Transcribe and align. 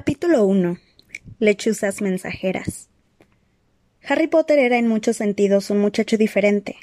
Capítulo 0.00 0.46
1. 0.46 0.78
Lechuzas 1.40 2.00
mensajeras. 2.00 2.88
Harry 4.02 4.28
Potter 4.28 4.58
era 4.58 4.78
en 4.78 4.88
muchos 4.88 5.18
sentidos 5.18 5.68
un 5.68 5.78
muchacho 5.78 6.16
diferente. 6.16 6.76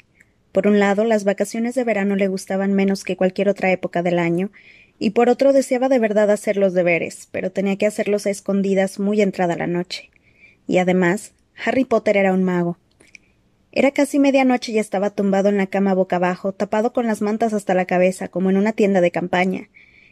Por 0.52 0.68
un 0.68 0.78
lado, 0.78 1.02
las 1.02 1.24
vacaciones 1.24 1.74
de 1.74 1.82
verano 1.82 2.14
le 2.14 2.28
gustaban 2.28 2.74
menos 2.74 3.02
que 3.02 3.16
cualquier 3.16 3.48
otra 3.48 3.72
época 3.72 4.04
del 4.04 4.20
año, 4.20 4.52
y 5.00 5.10
por 5.10 5.30
otro 5.30 5.52
deseaba 5.52 5.88
de 5.88 5.98
verdad 5.98 6.30
hacer 6.30 6.56
los 6.56 6.74
deberes, 6.74 7.26
pero 7.32 7.50
tenía 7.50 7.74
que 7.74 7.86
hacerlos 7.86 8.24
a 8.24 8.30
escondidas 8.30 9.00
muy 9.00 9.20
entrada 9.20 9.56
la 9.56 9.66
noche. 9.66 10.10
Y 10.68 10.78
además, 10.78 11.32
Harry 11.66 11.84
Potter 11.84 12.16
era 12.16 12.32
un 12.32 12.44
mago. 12.44 12.78
Era 13.72 13.90
casi 13.90 14.20
medianoche 14.20 14.70
y 14.70 14.78
estaba 14.78 15.10
tumbado 15.10 15.48
en 15.48 15.56
la 15.56 15.66
cama 15.66 15.92
boca 15.92 16.16
abajo, 16.16 16.52
tapado 16.52 16.92
con 16.92 17.08
las 17.08 17.20
mantas 17.20 17.52
hasta 17.52 17.74
la 17.74 17.84
cabeza, 17.84 18.28
como 18.28 18.48
en 18.48 18.56
una 18.56 18.74
tienda 18.74 19.00
de 19.00 19.10
campaña. 19.10 19.70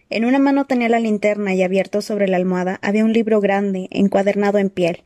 En 0.09 0.25
una 0.25 0.39
mano 0.39 0.67
tenía 0.67 0.89
la 0.89 1.01
linterna 1.01 1.55
y 1.55 1.63
abierto 1.63 2.01
sobre 2.01 2.29
la 2.29 2.37
almohada 2.37 2.79
había 2.81 3.05
un 3.05 3.13
libro 3.13 3.41
grande, 3.41 3.89
encuadernado 3.91 4.59
en 4.59 4.71
piel. 4.71 5.03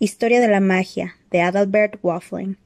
Historia 0.00 0.40
de 0.40 0.48
la 0.48 0.60
magia, 0.60 1.16
de 1.30 1.40
Adalbert 1.40 1.98
Waffling. 2.02 2.56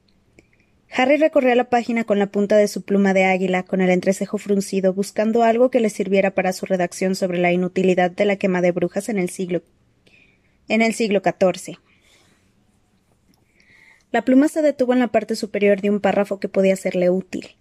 Harry 0.89 1.17
recorría 1.17 1.55
la 1.55 1.69
página 1.69 2.03
con 2.03 2.17
la 2.17 2.27
punta 2.27 2.57
de 2.57 2.67
su 2.67 2.83
pluma 2.83 3.13
de 3.13 3.25
águila, 3.25 3.63
con 3.63 3.81
el 3.81 3.89
entrecejo 3.89 4.37
fruncido, 4.37 4.93
buscando 4.93 5.43
algo 5.43 5.69
que 5.69 5.79
le 5.79 5.89
sirviera 5.89 6.31
para 6.31 6.53
su 6.53 6.65
redacción 6.65 7.15
sobre 7.15 7.37
la 7.37 7.51
inutilidad 7.51 8.09
de 8.09 8.25
la 8.25 8.37
quema 8.37 8.61
de 8.61 8.71
brujas 8.71 9.09
en 9.09 9.19
el 9.19 9.29
siglo 9.29 9.61
en 10.67 10.81
el 10.81 10.93
siglo 10.95 11.21
XIV. 11.23 11.77
La 14.11 14.23
pluma 14.23 14.47
se 14.47 14.61
detuvo 14.61 14.93
en 14.93 14.99
la 14.99 15.09
parte 15.09 15.35
superior 15.35 15.81
de 15.81 15.89
un 15.89 15.99
párrafo 15.99 16.39
que 16.39 16.49
podía 16.49 16.75
serle 16.75 17.09
útil. 17.09 17.57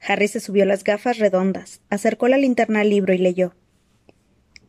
Harry 0.00 0.28
se 0.28 0.38
subió 0.38 0.64
las 0.64 0.84
gafas 0.84 1.18
redondas, 1.18 1.80
acercó 1.90 2.28
la 2.28 2.36
linterna 2.36 2.80
al 2.80 2.90
libro 2.90 3.12
y 3.12 3.18
leyó. 3.18 3.54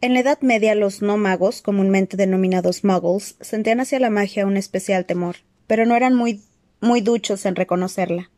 En 0.05 0.13
la 0.13 0.19
Edad 0.19 0.39
Media 0.41 0.75
los 0.75 1.01
no 1.01 1.17
magos, 1.17 1.63
comúnmente 1.63 2.15
denominados 2.15 2.83
muggles, 2.83 3.37
sentían 3.41 3.79
hacia 3.79 3.99
la 3.99 4.11
magia 4.11 4.45
un 4.45 4.55
especial 4.55 5.05
temor, 5.05 5.37
pero 5.65 5.87
no 5.87 5.95
eran 5.95 6.13
muy, 6.13 6.41
muy 6.79 7.01
duchos 7.01 7.43
en 7.47 7.55
reconocerla. 7.55 8.29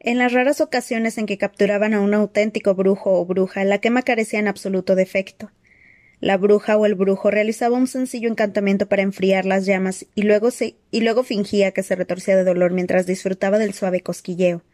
En 0.00 0.18
las 0.18 0.32
raras 0.32 0.60
ocasiones 0.60 1.16
en 1.16 1.26
que 1.26 1.38
capturaban 1.38 1.94
a 1.94 2.00
un 2.00 2.12
auténtico 2.12 2.74
brujo 2.74 3.20
o 3.20 3.24
bruja, 3.24 3.62
la 3.62 3.78
quema 3.78 4.02
carecía 4.02 4.40
en 4.40 4.48
absoluto 4.48 4.96
de 4.96 5.04
efecto. 5.04 5.52
La 6.18 6.38
bruja 6.38 6.76
o 6.76 6.86
el 6.86 6.96
brujo 6.96 7.30
realizaba 7.30 7.76
un 7.76 7.86
sencillo 7.86 8.28
encantamiento 8.28 8.88
para 8.88 9.02
enfriar 9.02 9.46
las 9.46 9.64
llamas 9.64 10.06
y 10.16 10.22
luego, 10.22 10.48
y 10.90 11.00
luego 11.02 11.22
fingía 11.22 11.70
que 11.70 11.84
se 11.84 11.94
retorcía 11.94 12.34
de 12.34 12.42
dolor 12.42 12.72
mientras 12.72 13.06
disfrutaba 13.06 13.58
del 13.58 13.74
suave 13.74 14.00
cosquilleo. 14.00 14.64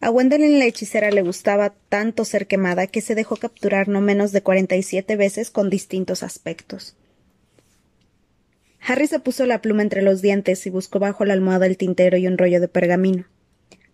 A 0.00 0.10
Wendelin 0.10 0.58
la 0.58 0.66
hechicera 0.66 1.10
le 1.10 1.22
gustaba 1.22 1.74
tanto 1.88 2.24
ser 2.24 2.46
quemada 2.46 2.86
que 2.86 3.00
se 3.00 3.14
dejó 3.14 3.36
capturar 3.36 3.88
no 3.88 4.00
menos 4.00 4.32
de 4.32 4.42
cuarenta 4.42 4.76
y 4.76 4.82
siete 4.82 5.16
veces 5.16 5.50
con 5.50 5.70
distintos 5.70 6.22
aspectos. 6.22 6.96
Harry 8.86 9.06
se 9.06 9.18
puso 9.18 9.46
la 9.46 9.62
pluma 9.62 9.82
entre 9.82 10.02
los 10.02 10.20
dientes 10.20 10.66
y 10.66 10.70
buscó 10.70 10.98
bajo 10.98 11.24
la 11.24 11.32
almohada 11.32 11.64
el 11.66 11.78
tintero 11.78 12.18
y 12.18 12.26
un 12.26 12.36
rollo 12.36 12.60
de 12.60 12.68
pergamino. 12.68 13.24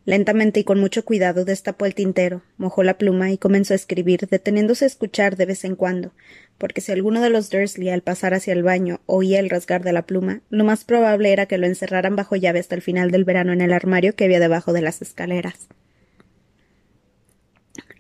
Lentamente 0.04 0.58
y 0.58 0.64
con 0.64 0.80
mucho 0.80 1.04
cuidado 1.04 1.44
destapó 1.44 1.86
el 1.86 1.94
tintero, 1.94 2.42
mojó 2.56 2.82
la 2.82 2.98
pluma 2.98 3.30
y 3.30 3.38
comenzó 3.38 3.74
a 3.74 3.76
escribir, 3.76 4.26
deteniéndose 4.28 4.84
a 4.84 4.88
escuchar 4.88 5.36
de 5.36 5.46
vez 5.46 5.64
en 5.64 5.76
cuando, 5.76 6.12
porque 6.58 6.80
si 6.80 6.90
alguno 6.90 7.20
de 7.20 7.30
los 7.30 7.50
Dursley 7.50 7.90
al 7.90 8.02
pasar 8.02 8.34
hacia 8.34 8.52
el 8.54 8.64
baño 8.64 9.00
oía 9.06 9.38
el 9.38 9.50
rasgar 9.50 9.84
de 9.84 9.92
la 9.92 10.02
pluma, 10.02 10.40
lo 10.48 10.64
más 10.64 10.84
probable 10.84 11.32
era 11.32 11.46
que 11.46 11.58
lo 11.58 11.66
encerraran 11.66 12.16
bajo 12.16 12.34
llave 12.34 12.58
hasta 12.58 12.74
el 12.74 12.82
final 12.82 13.12
del 13.12 13.24
verano 13.24 13.52
en 13.52 13.60
el 13.60 13.72
armario 13.72 14.16
que 14.16 14.24
había 14.24 14.40
debajo 14.40 14.72
de 14.72 14.82
las 14.82 15.02
escaleras. 15.02 15.68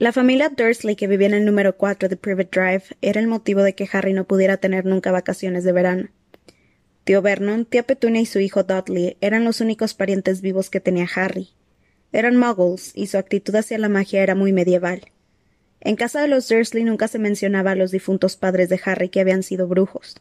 La 0.00 0.12
familia 0.12 0.48
Dursley, 0.48 0.96
que 0.96 1.06
vivía 1.06 1.26
en 1.26 1.34
el 1.34 1.44
número 1.44 1.76
4 1.76 2.08
de 2.08 2.16
Privet 2.16 2.50
Drive, 2.50 2.84
era 3.02 3.20
el 3.20 3.26
motivo 3.26 3.62
de 3.62 3.74
que 3.74 3.86
Harry 3.92 4.14
no 4.14 4.24
pudiera 4.24 4.56
tener 4.56 4.86
nunca 4.86 5.12
vacaciones 5.12 5.62
de 5.62 5.72
verano. 5.72 6.08
Tío 7.04 7.20
Vernon, 7.20 7.66
tía 7.66 7.82
Petunia 7.82 8.22
y 8.22 8.24
su 8.24 8.40
hijo 8.40 8.62
Dudley 8.62 9.18
eran 9.20 9.44
los 9.44 9.60
únicos 9.60 9.92
parientes 9.92 10.40
vivos 10.40 10.70
que 10.70 10.80
tenía 10.80 11.06
Harry, 11.14 11.50
eran 12.12 12.38
muggles, 12.38 12.92
y 12.94 13.08
su 13.08 13.18
actitud 13.18 13.54
hacia 13.54 13.76
la 13.76 13.90
magia 13.90 14.22
era 14.22 14.34
muy 14.34 14.54
medieval. 14.54 15.02
En 15.82 15.96
casa 15.96 16.22
de 16.22 16.28
los 16.28 16.48
Dursley 16.48 16.82
nunca 16.84 17.06
se 17.06 17.18
mencionaba 17.18 17.72
a 17.72 17.76
los 17.76 17.90
difuntos 17.90 18.38
padres 18.38 18.70
de 18.70 18.80
Harry 18.82 19.10
que 19.10 19.20
habían 19.20 19.42
sido 19.42 19.68
brujos. 19.68 20.16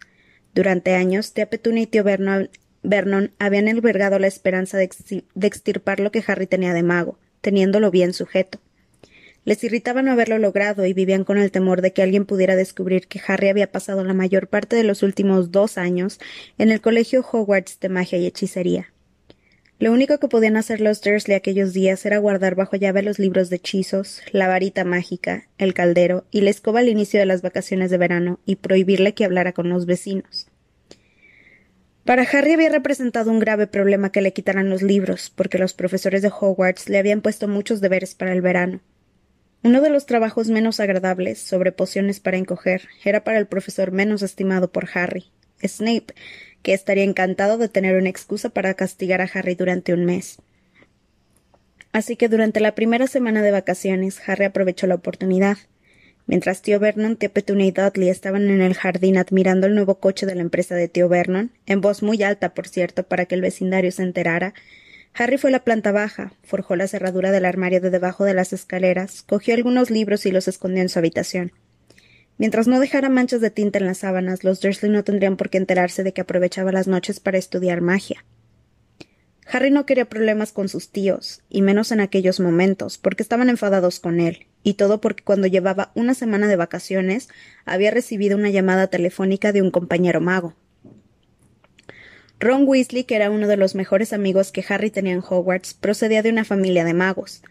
Durante 0.54 0.96
años, 0.96 1.32
tía 1.32 1.50
Petunia 1.50 1.84
y 1.84 1.88
tío 1.88 2.04
Vernon, 2.04 3.32
habían 3.40 3.70
albergado 3.70 4.20
la 4.20 4.28
esperanza 4.28 4.78
de, 4.78 4.90
de 5.34 5.48
extirpar 5.48 6.02
lo 6.02 6.12
que 6.12 6.22
Harry 6.28 6.48
tenía 6.48 6.74
de 6.74 6.84
mago, 6.84 7.18
teniéndolo 7.40 7.92
bien 7.92 8.12
sujeto. 8.12 8.60
Les 9.46 9.64
irritaba 9.64 10.02
no 10.02 10.12
haberlo 10.12 10.38
logrado 10.38 10.86
y 10.86 10.94
vivían 10.94 11.24
con 11.24 11.38
el 11.38 11.52
temor 11.52 11.82
de 11.82 11.94
que 11.94 12.04
alguien 12.04 12.26
pudiera 12.26 12.56
descubrir 12.56 13.08
que 13.08 13.22
Harry 13.28 13.50
había 13.50 13.72
pasado 13.72 14.04
la 14.04 14.14
mayor 14.14 14.48
parte 14.48 14.76
de 14.76 14.84
los 14.84 15.02
últimos 15.02 15.52
dos 15.52 15.78
años 15.78 16.20
en 16.58 16.72
el 16.72 16.82
colegio 16.82 17.26
Hogwarts 17.30 17.80
de 17.80 17.90
magia 17.90 18.18
y 18.18 18.26
hechicería. 18.26 18.94
Lo 19.80 19.94
único 19.94 20.18
que 20.18 20.28
podían 20.28 20.58
hacer 20.58 20.82
los 20.82 21.00
Dursley 21.00 21.38
aquellos 21.38 21.72
días 21.72 22.06
era 22.06 22.18
guardar 22.18 22.56
bajo 22.56 22.76
llave 22.76 23.02
los 23.02 23.18
libros 23.18 23.50
de 23.50 23.56
hechizos, 23.56 24.22
la 24.34 24.50
varita 24.50 24.84
mágica, 24.84 25.48
el 25.58 25.74
caldero 25.74 26.26
y 26.32 26.42
la 26.42 26.50
escoba 26.50 26.82
al 26.82 26.90
inicio 26.90 27.18
de 27.18 27.26
las 27.26 27.42
vacaciones 27.42 27.90
de 27.90 27.98
verano 27.98 28.40
y 28.46 28.58
prohibirle 28.58 29.14
que 29.14 29.24
hablara 29.24 29.54
con 29.54 29.70
los 29.70 29.86
vecinos. 29.86 30.48
Para 32.04 32.24
Harry 32.24 32.54
había 32.54 32.70
representado 32.70 33.32
un 33.32 33.40
grave 33.40 33.68
problema 33.68 34.12
que 34.12 34.22
le 34.22 34.34
quitaran 34.34 34.70
los 34.70 34.82
libros, 34.82 35.32
porque 35.34 35.60
los 35.60 35.74
profesores 35.74 36.24
de 36.24 36.32
Hogwarts 36.38 36.90
le 36.90 36.98
habían 36.98 37.22
puesto 37.22 37.48
muchos 37.48 37.80
deberes 37.80 38.16
para 38.16 38.34
el 38.34 38.42
verano. 38.42 38.82
Uno 39.62 39.82
de 39.82 39.90
los 39.90 40.06
trabajos 40.06 40.50
menos 40.50 40.80
agradables, 40.80 41.40
sobre 41.40 41.74
pociones 41.74 42.22
para 42.22 42.38
encoger, 42.38 42.88
era 43.04 43.26
para 43.26 43.40
el 43.40 43.48
profesor 43.48 43.92
menos 43.92 44.22
estimado 44.22 44.72
por 44.72 44.88
Harry, 44.94 45.26
Snape, 45.62 46.14
que 46.64 46.74
estaría 46.74 47.04
encantado 47.04 47.58
de 47.58 47.68
tener 47.68 47.98
una 47.98 48.10
excusa 48.10 48.50
para 48.50 48.74
castigar 48.76 49.22
a 49.22 49.30
Harry 49.34 49.56
durante 49.56 49.94
un 49.94 50.06
mes. 50.06 50.38
Así 51.92 52.16
que 52.16 52.30
durante 52.30 52.62
la 52.62 52.74
primera 52.74 53.08
semana 53.08 53.42
de 53.42 53.52
vacaciones, 53.52 54.22
Harry 54.28 54.46
aprovechó 54.46 54.88
la 54.88 54.96
oportunidad. 54.96 55.58
Mientras 56.26 56.62
tío 56.62 56.80
Vernon, 56.80 57.18
tío 57.18 57.34
Petunia 57.34 57.66
y 57.66 57.72
Dudley 57.72 58.10
estaban 58.10 58.50
en 58.50 58.62
el 58.62 58.76
jardín 58.76 59.18
admirando 59.18 59.68
el 59.68 59.76
nuevo 59.76 60.00
coche 60.00 60.26
de 60.26 60.36
la 60.36 60.42
empresa 60.42 60.76
de 60.76 60.88
tío 60.88 61.10
Vernon, 61.10 61.52
en 61.66 61.82
voz 61.82 62.02
muy 62.02 62.24
alta, 62.24 62.54
por 62.54 62.68
cierto, 62.68 63.04
para 63.04 63.26
que 63.26 63.36
el 63.36 63.42
vecindario 63.42 63.92
se 63.92 64.04
enterara, 64.04 64.54
Harry 65.20 65.38
fue 65.38 65.50
a 65.50 65.52
la 65.52 65.66
planta 65.66 65.92
baja, 65.92 66.32
forjó 66.44 66.78
la 66.78 66.88
cerradura 66.88 67.32
del 67.32 67.44
armario 67.44 67.82
de 67.82 67.90
debajo 67.90 68.24
de 68.24 68.34
las 68.34 68.54
escaleras, 68.54 69.22
cogió 69.22 69.54
algunos 69.54 69.92
libros 69.92 70.26
y 70.26 70.32
los 70.32 70.48
escondió 70.48 70.82
en 70.82 70.88
su 70.88 70.98
habitación. 70.98 71.52
Mientras 72.38 72.70
no 72.70 72.80
dejara 72.80 73.10
manchas 73.10 73.42
de 73.42 73.52
tinta 73.52 73.80
en 73.80 73.86
las 73.86 73.98
sábanas, 73.98 74.46
los 74.46 74.62
Dursley 74.62 74.90
no 74.90 75.04
tendrían 75.04 75.36
por 75.36 75.50
qué 75.50 75.58
enterarse 75.58 76.04
de 76.04 76.14
que 76.14 76.22
aprovechaba 76.22 76.72
las 76.72 76.88
noches 76.88 77.20
para 77.20 77.38
estudiar 77.38 77.82
magia. 77.82 78.24
Harry 79.46 79.72
no 79.72 79.86
quería 79.86 80.08
problemas 80.08 80.54
con 80.54 80.70
sus 80.70 80.90
tíos, 80.90 81.42
y 81.50 81.64
menos 81.64 81.92
en 81.92 82.00
aquellos 82.00 82.40
momentos, 82.40 82.98
porque 82.98 83.22
estaban 83.22 83.50
enfadados 83.50 84.00
con 84.00 84.22
él, 84.22 84.48
y 84.64 84.76
todo 84.76 85.02
porque 85.02 85.26
cuando 85.26 85.48
llevaba 85.48 85.92
una 85.96 86.14
semana 86.14 86.48
de 86.48 86.56
vacaciones 86.56 87.28
había 87.66 87.92
recibido 87.92 88.38
una 88.38 88.52
llamada 88.52 88.88
telefónica 88.88 89.52
de 89.52 89.64
un 89.64 89.72
compañero 89.72 90.22
mago. 90.22 90.56
Ron 92.40 92.68
Weasley, 92.68 93.04
que 93.04 93.16
era 93.16 93.32
uno 93.32 93.48
de 93.48 93.58
los 93.58 93.76
mejores 93.76 94.14
amigos 94.14 94.52
que 94.52 94.64
Harry 94.68 94.92
tenía 94.92 95.14
en 95.14 95.24
Hogwarts, 95.28 95.74
procedía 95.74 96.24
de 96.24 96.30
una 96.30 96.46
familia 96.46 96.86
de 96.86 96.94
magos, 96.94 97.42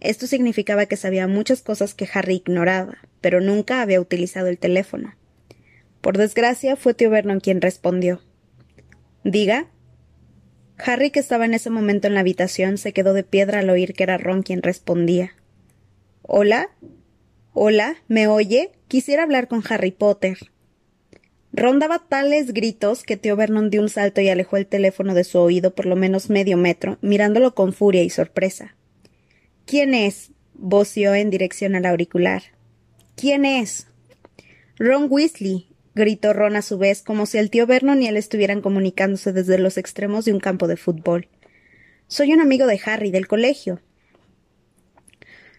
esto 0.00 0.26
significaba 0.26 0.86
que 0.86 0.96
sabía 0.96 1.28
muchas 1.28 1.60
cosas 1.60 1.92
que 1.92 2.08
Harry 2.12 2.36
ignoraba, 2.36 2.96
pero 3.20 3.40
nunca 3.42 3.82
había 3.82 4.00
utilizado 4.00 4.48
el 4.48 4.58
teléfono. 4.58 5.14
Por 6.00 6.16
desgracia, 6.16 6.76
fue 6.76 6.94
tío 6.94 7.10
Vernon 7.10 7.40
quien 7.40 7.60
respondió. 7.60 8.22
Diga. 9.24 9.68
Harry, 10.78 11.10
que 11.10 11.20
estaba 11.20 11.44
en 11.44 11.52
ese 11.52 11.68
momento 11.68 12.08
en 12.08 12.14
la 12.14 12.20
habitación, 12.20 12.78
se 12.78 12.94
quedó 12.94 13.12
de 13.12 13.24
piedra 13.24 13.58
al 13.58 13.68
oír 13.68 13.92
que 13.92 14.04
era 14.04 14.16
Ron 14.16 14.42
quien 14.42 14.62
respondía. 14.62 15.34
Hola. 16.22 16.70
Hola, 17.52 17.96
¿me 18.08 18.26
oye? 18.26 18.72
Quisiera 18.88 19.24
hablar 19.24 19.48
con 19.48 19.62
Harry 19.68 19.90
Potter. 19.90 20.38
Ron 21.52 21.78
daba 21.80 21.98
tales 21.98 22.52
gritos 22.52 23.02
que 23.02 23.16
tío 23.16 23.34
Vernon 23.36 23.70
dio 23.70 23.82
un 23.82 23.88
salto 23.88 24.20
y 24.20 24.28
alejó 24.28 24.56
el 24.56 24.66
teléfono 24.66 25.14
de 25.14 25.24
su 25.24 25.38
oído 25.38 25.74
por 25.74 25.86
lo 25.86 25.96
menos 25.96 26.30
medio 26.30 26.56
metro, 26.56 26.98
mirándolo 27.00 27.54
con 27.54 27.72
furia 27.72 28.02
y 28.02 28.10
sorpresa. 28.10 28.76
¿Quién 29.66 29.94
es? 29.94 30.30
voció 30.54 31.14
en 31.14 31.30
dirección 31.30 31.74
al 31.74 31.86
auricular. 31.86 32.42
¿Quién 33.16 33.44
es? 33.44 33.86
Ron 34.78 35.06
Weasley, 35.08 35.68
gritó 35.94 36.32
Ron 36.32 36.56
a 36.56 36.62
su 36.62 36.78
vez, 36.78 37.02
como 37.02 37.26
si 37.26 37.38
el 37.38 37.50
tío 37.50 37.66
Vernon 37.66 38.02
y 38.02 38.06
él 38.06 38.16
estuvieran 38.16 38.60
comunicándose 38.60 39.32
desde 39.32 39.58
los 39.58 39.78
extremos 39.78 40.24
de 40.26 40.32
un 40.32 40.40
campo 40.40 40.68
de 40.68 40.76
fútbol. 40.76 41.28
Soy 42.06 42.32
un 42.32 42.40
amigo 42.40 42.66
de 42.66 42.80
Harry, 42.84 43.10
del 43.10 43.26
colegio. 43.26 43.80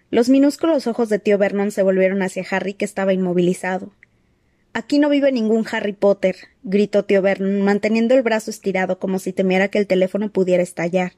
Los 0.10 0.30
minúsculos 0.30 0.88
ojos 0.88 1.10
de 1.10 1.20
tío 1.20 1.38
Vernon 1.38 1.72
se 1.72 1.84
volvieron 1.84 2.22
hacia 2.22 2.46
Harry, 2.50 2.74
que 2.74 2.86
estaba 2.86 3.14
inmovilizado. 3.14 3.94
Aquí 4.74 5.00
no 5.00 5.10
vive 5.10 5.32
ningún 5.32 5.66
Harry 5.72 5.92
Potter, 5.92 6.36
gritó 6.64 7.04
tío 7.04 7.22
Vernon, 7.22 7.62
manteniendo 7.62 8.16
el 8.16 8.22
brazo 8.22 8.52
estirado 8.52 9.00
como 9.00 9.20
si 9.20 9.34
temiera 9.34 9.68
que 9.68 9.80
el 9.80 9.88
teléfono 9.88 10.32
pudiera 10.32 10.64
estallar. 10.64 11.12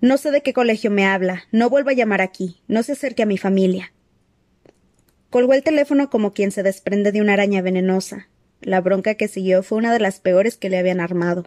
No 0.00 0.18
sé 0.18 0.30
de 0.30 0.42
qué 0.42 0.52
colegio 0.52 0.90
me 0.90 1.06
habla. 1.06 1.44
No 1.52 1.70
vuelva 1.70 1.92
a 1.92 1.94
llamar 1.94 2.20
aquí. 2.20 2.60
No 2.68 2.82
se 2.82 2.92
acerque 2.92 3.22
a 3.22 3.26
mi 3.26 3.38
familia. 3.38 3.92
Colgó 5.30 5.54
el 5.54 5.62
teléfono 5.62 6.10
como 6.10 6.32
quien 6.32 6.50
se 6.50 6.62
desprende 6.62 7.12
de 7.12 7.20
una 7.20 7.32
araña 7.32 7.62
venenosa. 7.62 8.28
La 8.60 8.80
bronca 8.80 9.14
que 9.14 9.28
siguió 9.28 9.62
fue 9.62 9.78
una 9.78 9.92
de 9.92 10.00
las 10.00 10.20
peores 10.20 10.56
que 10.56 10.68
le 10.68 10.78
habían 10.78 11.00
armado. 11.00 11.46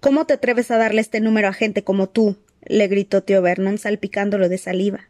¿Cómo 0.00 0.26
te 0.26 0.34
atreves 0.34 0.70
a 0.70 0.78
darle 0.78 1.00
este 1.00 1.20
número 1.20 1.48
a 1.48 1.52
gente 1.52 1.84
como 1.84 2.08
tú? 2.08 2.36
le 2.64 2.88
gritó 2.88 3.22
tío 3.22 3.42
Vernon 3.42 3.78
salpicándolo 3.78 4.48
de 4.48 4.58
saliva. 4.58 5.08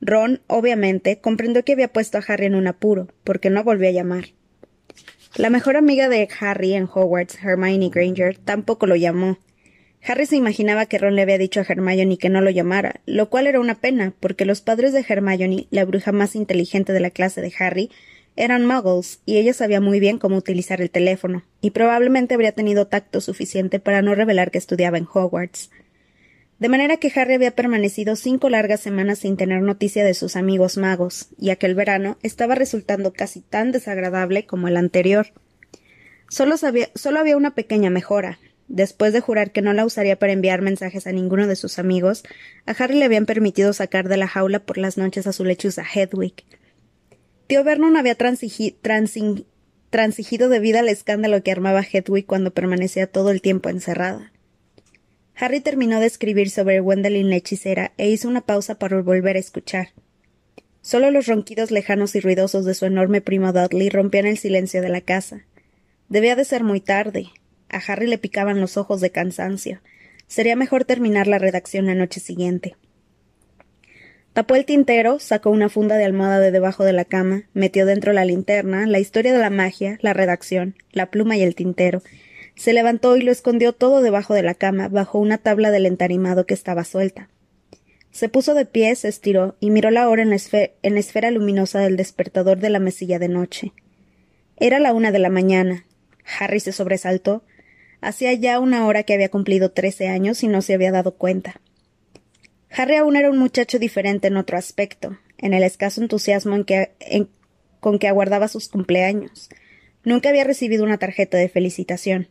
Ron, 0.00 0.40
obviamente, 0.46 1.18
comprendió 1.20 1.64
que 1.64 1.72
había 1.72 1.92
puesto 1.92 2.18
a 2.18 2.24
Harry 2.26 2.46
en 2.46 2.54
un 2.54 2.66
apuro, 2.66 3.08
porque 3.24 3.50
no 3.50 3.64
volvió 3.64 3.88
a 3.88 3.92
llamar. 3.92 4.26
La 5.36 5.50
mejor 5.50 5.76
amiga 5.76 6.08
de 6.08 6.28
Harry 6.40 6.74
en 6.74 6.84
Hogwarts, 6.84 7.42
Hermione 7.42 7.90
Granger, 7.90 8.38
tampoco 8.38 8.86
lo 8.86 8.96
llamó. 8.96 9.38
Harry 10.02 10.26
se 10.26 10.36
imaginaba 10.36 10.86
que 10.86 10.98
Ron 10.98 11.16
le 11.16 11.22
había 11.22 11.38
dicho 11.38 11.60
a 11.60 11.66
Hermione 11.68 12.16
que 12.16 12.28
no 12.28 12.40
lo 12.40 12.50
llamara, 12.50 13.00
lo 13.06 13.28
cual 13.28 13.46
era 13.46 13.60
una 13.60 13.74
pena, 13.74 14.14
porque 14.20 14.44
los 14.44 14.60
padres 14.60 14.92
de 14.92 15.04
Hermione, 15.06 15.66
la 15.70 15.84
bruja 15.84 16.12
más 16.12 16.36
inteligente 16.36 16.92
de 16.92 17.00
la 17.00 17.10
clase 17.10 17.40
de 17.40 17.52
Harry, 17.58 17.90
eran 18.36 18.66
muggles, 18.66 19.20
y 19.26 19.38
ella 19.38 19.54
sabía 19.54 19.80
muy 19.80 19.98
bien 19.98 20.18
cómo 20.18 20.36
utilizar 20.36 20.80
el 20.80 20.90
teléfono, 20.90 21.42
y 21.60 21.70
probablemente 21.70 22.34
habría 22.34 22.52
tenido 22.52 22.86
tacto 22.86 23.20
suficiente 23.20 23.80
para 23.80 24.02
no 24.02 24.14
revelar 24.14 24.50
que 24.50 24.58
estudiaba 24.58 24.98
en 24.98 25.08
Hogwarts. 25.12 25.70
De 26.58 26.70
manera 26.70 26.96
que 26.96 27.12
Harry 27.14 27.34
había 27.34 27.50
permanecido 27.50 28.16
cinco 28.16 28.48
largas 28.48 28.80
semanas 28.80 29.18
sin 29.18 29.36
tener 29.36 29.60
noticia 29.60 30.04
de 30.04 30.14
sus 30.14 30.36
amigos 30.36 30.78
magos, 30.78 31.28
y 31.38 31.50
aquel 31.50 31.74
verano 31.74 32.16
estaba 32.22 32.54
resultando 32.54 33.12
casi 33.12 33.42
tan 33.42 33.72
desagradable 33.72 34.46
como 34.46 34.66
el 34.68 34.78
anterior. 34.78 35.34
Solo, 36.28 36.56
había 37.18 37.36
una 37.36 37.54
pequeña 37.54 37.90
mejora. 37.90 38.38
Después 38.68 39.12
de 39.12 39.20
jurar 39.20 39.52
que 39.52 39.62
no 39.62 39.74
la 39.74 39.84
usaría 39.84 40.18
para 40.18 40.32
enviar 40.32 40.62
mensajes 40.62 41.06
a 41.06 41.12
ninguno 41.12 41.46
de 41.46 41.56
sus 41.56 41.78
amigos, 41.78 42.24
a 42.64 42.72
Harry 42.72 42.94
le 42.94 43.04
habían 43.04 43.26
permitido 43.26 43.72
sacar 43.72 44.08
de 44.08 44.16
la 44.16 44.26
jaula 44.26 44.60
por 44.60 44.78
las 44.78 44.96
noches 44.96 45.26
a 45.26 45.32
su 45.32 45.44
lechuza 45.44 45.84
Hedwig. 45.84 46.44
Tío 47.46 47.62
Vernon 47.62 47.96
había 47.96 48.16
transigido 48.16 48.78
debido 50.48 50.78
al 50.80 50.88
escándalo 50.88 51.42
que 51.44 51.52
armaba 51.52 51.82
Hedwig 51.82 52.26
cuando 52.26 52.50
permanecía 52.52 53.06
todo 53.06 53.30
el 53.30 53.40
tiempo 53.40 53.68
encerrada. 53.68 54.32
Harry 55.38 55.60
terminó 55.60 56.00
de 56.00 56.06
escribir 56.06 56.48
sobre 56.48 56.80
Wendelin 56.80 57.28
la 57.28 57.36
hechicera 57.36 57.92
e 57.98 58.08
hizo 58.08 58.26
una 58.26 58.40
pausa 58.40 58.78
para 58.78 59.02
volver 59.02 59.36
a 59.36 59.40
escuchar. 59.40 59.88
Solo 60.80 61.10
los 61.10 61.26
ronquidos 61.26 61.70
lejanos 61.70 62.14
y 62.14 62.20
ruidosos 62.20 62.64
de 62.64 62.74
su 62.74 62.86
enorme 62.86 63.20
primo 63.20 63.52
Dudley 63.52 63.90
rompían 63.90 64.24
el 64.26 64.38
silencio 64.38 64.80
de 64.80 64.88
la 64.88 65.02
casa. 65.02 65.44
Debía 66.08 66.36
de 66.36 66.44
ser 66.44 66.64
muy 66.64 66.80
tarde. 66.80 67.26
A 67.68 67.78
Harry 67.78 68.06
le 68.06 68.18
picaban 68.18 68.60
los 68.60 68.76
ojos 68.76 69.00
de 69.00 69.10
cansancio. 69.10 69.82
Sería 70.26 70.56
mejor 70.56 70.84
terminar 70.84 71.26
la 71.26 71.38
redacción 71.38 71.86
la 71.86 71.94
noche 71.94 72.20
siguiente. 72.20 72.76
Tapó 74.32 74.54
el 74.54 74.64
tintero, 74.64 75.18
sacó 75.18 75.50
una 75.50 75.68
funda 75.68 75.96
de 75.96 76.04
almohada 76.04 76.40
de 76.40 76.50
debajo 76.50 76.84
de 76.84 76.92
la 76.92 77.04
cama, 77.04 77.44
metió 77.52 77.84
dentro 77.84 78.12
la 78.12 78.24
linterna, 78.24 78.86
la 78.86 78.98
historia 79.00 79.32
de 79.32 79.38
la 79.38 79.50
magia, 79.50 79.98
la 80.02 80.12
redacción, 80.12 80.76
la 80.92 81.10
pluma 81.10 81.36
y 81.36 81.42
el 81.42 81.54
tintero, 81.54 82.02
se 82.56 82.72
levantó 82.72 83.16
y 83.16 83.22
lo 83.22 83.30
escondió 83.30 83.74
todo 83.74 84.02
debajo 84.02 84.34
de 84.34 84.42
la 84.42 84.54
cama, 84.54 84.88
bajo 84.88 85.18
una 85.18 85.38
tabla 85.38 85.70
del 85.70 85.86
entarimado 85.86 86.46
que 86.46 86.54
estaba 86.54 86.84
suelta. 86.84 87.28
Se 88.10 88.30
puso 88.30 88.54
de 88.54 88.64
pie, 88.64 88.96
se 88.96 89.08
estiró 89.08 89.56
y 89.60 89.70
miró 89.70 89.90
la 89.90 90.08
hora 90.08 90.22
en 90.22 90.30
la, 90.30 90.36
esfera 90.98 91.30
luminosa 91.30 91.80
del 91.80 91.98
despertador 91.98 92.58
de 92.58 92.70
la 92.70 92.78
mesilla 92.78 93.18
de 93.18 93.28
noche. 93.28 93.72
Era 94.56 94.78
la 94.78 94.94
una 94.94 95.12
de 95.12 95.18
la 95.18 95.28
mañana. 95.28 95.84
Harry 96.38 96.60
se 96.60 96.72
sobresaltó. 96.72 97.44
Hacía 98.00 98.32
ya 98.32 98.58
una 98.58 98.86
hora 98.86 99.02
que 99.02 99.12
había 99.12 99.28
cumplido 99.28 99.70
trece 99.70 100.08
años 100.08 100.42
y 100.42 100.48
no 100.48 100.62
se 100.62 100.72
había 100.72 100.92
dado 100.92 101.16
cuenta. 101.16 101.60
Harry 102.70 102.96
aún 102.96 103.16
era 103.16 103.30
un 103.30 103.36
muchacho 103.36 103.78
diferente 103.78 104.28
en 104.28 104.38
otro 104.38 104.56
aspecto, 104.56 105.18
en 105.36 105.52
el 105.52 105.62
escaso 105.62 106.00
entusiasmo 106.00 106.56
con 107.80 107.98
que 107.98 108.08
aguardaba 108.08 108.48
sus 108.48 108.68
cumpleaños. 108.68 109.50
Nunca 110.04 110.30
había 110.30 110.44
recibido 110.44 110.84
una 110.84 110.96
tarjeta 110.96 111.36
de 111.36 111.50
felicitación. 111.50 112.28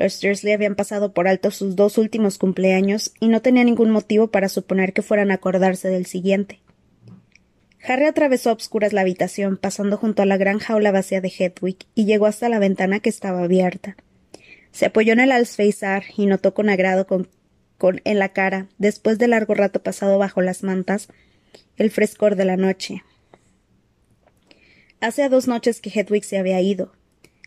Los 0.00 0.18
Dursley 0.18 0.54
habían 0.54 0.76
pasado 0.76 1.12
por 1.12 1.28
alto 1.28 1.50
sus 1.50 1.76
dos 1.76 1.98
últimos 1.98 2.38
cumpleaños 2.38 3.12
y 3.20 3.28
no 3.28 3.42
tenía 3.42 3.64
ningún 3.64 3.90
motivo 3.90 4.28
para 4.28 4.48
suponer 4.48 4.94
que 4.94 5.02
fueran 5.02 5.30
a 5.30 5.34
acordarse 5.34 5.90
del 5.90 6.06
siguiente. 6.06 6.62
Harry 7.86 8.06
atravesó 8.06 8.48
a 8.48 8.54
obscuras 8.54 8.94
la 8.94 9.02
habitación, 9.02 9.58
pasando 9.58 9.98
junto 9.98 10.22
a 10.22 10.26
la 10.26 10.38
gran 10.38 10.58
jaula 10.58 10.90
vacía 10.90 11.20
de 11.20 11.28
Hedwig, 11.28 11.76
y 11.94 12.06
llegó 12.06 12.24
hasta 12.24 12.48
la 12.48 12.58
ventana 12.58 13.00
que 13.00 13.10
estaba 13.10 13.42
abierta. 13.42 13.94
Se 14.72 14.86
apoyó 14.86 15.12
en 15.12 15.20
el 15.20 15.32
alféizar 15.32 16.04
y 16.16 16.24
notó 16.24 16.54
con 16.54 16.70
agrado 16.70 17.06
con, 17.06 17.28
con, 17.76 18.00
en 18.04 18.18
la 18.18 18.30
cara, 18.30 18.68
después 18.78 19.18
de 19.18 19.28
largo 19.28 19.52
rato 19.52 19.82
pasado 19.82 20.16
bajo 20.16 20.40
las 20.40 20.62
mantas, 20.62 21.08
el 21.76 21.90
frescor 21.90 22.36
de 22.36 22.46
la 22.46 22.56
noche. 22.56 23.04
Hace 25.02 25.28
dos 25.28 25.46
noches 25.46 25.82
que 25.82 25.90
Hedwig 25.90 26.24
se 26.24 26.38
había 26.38 26.58
ido, 26.62 26.90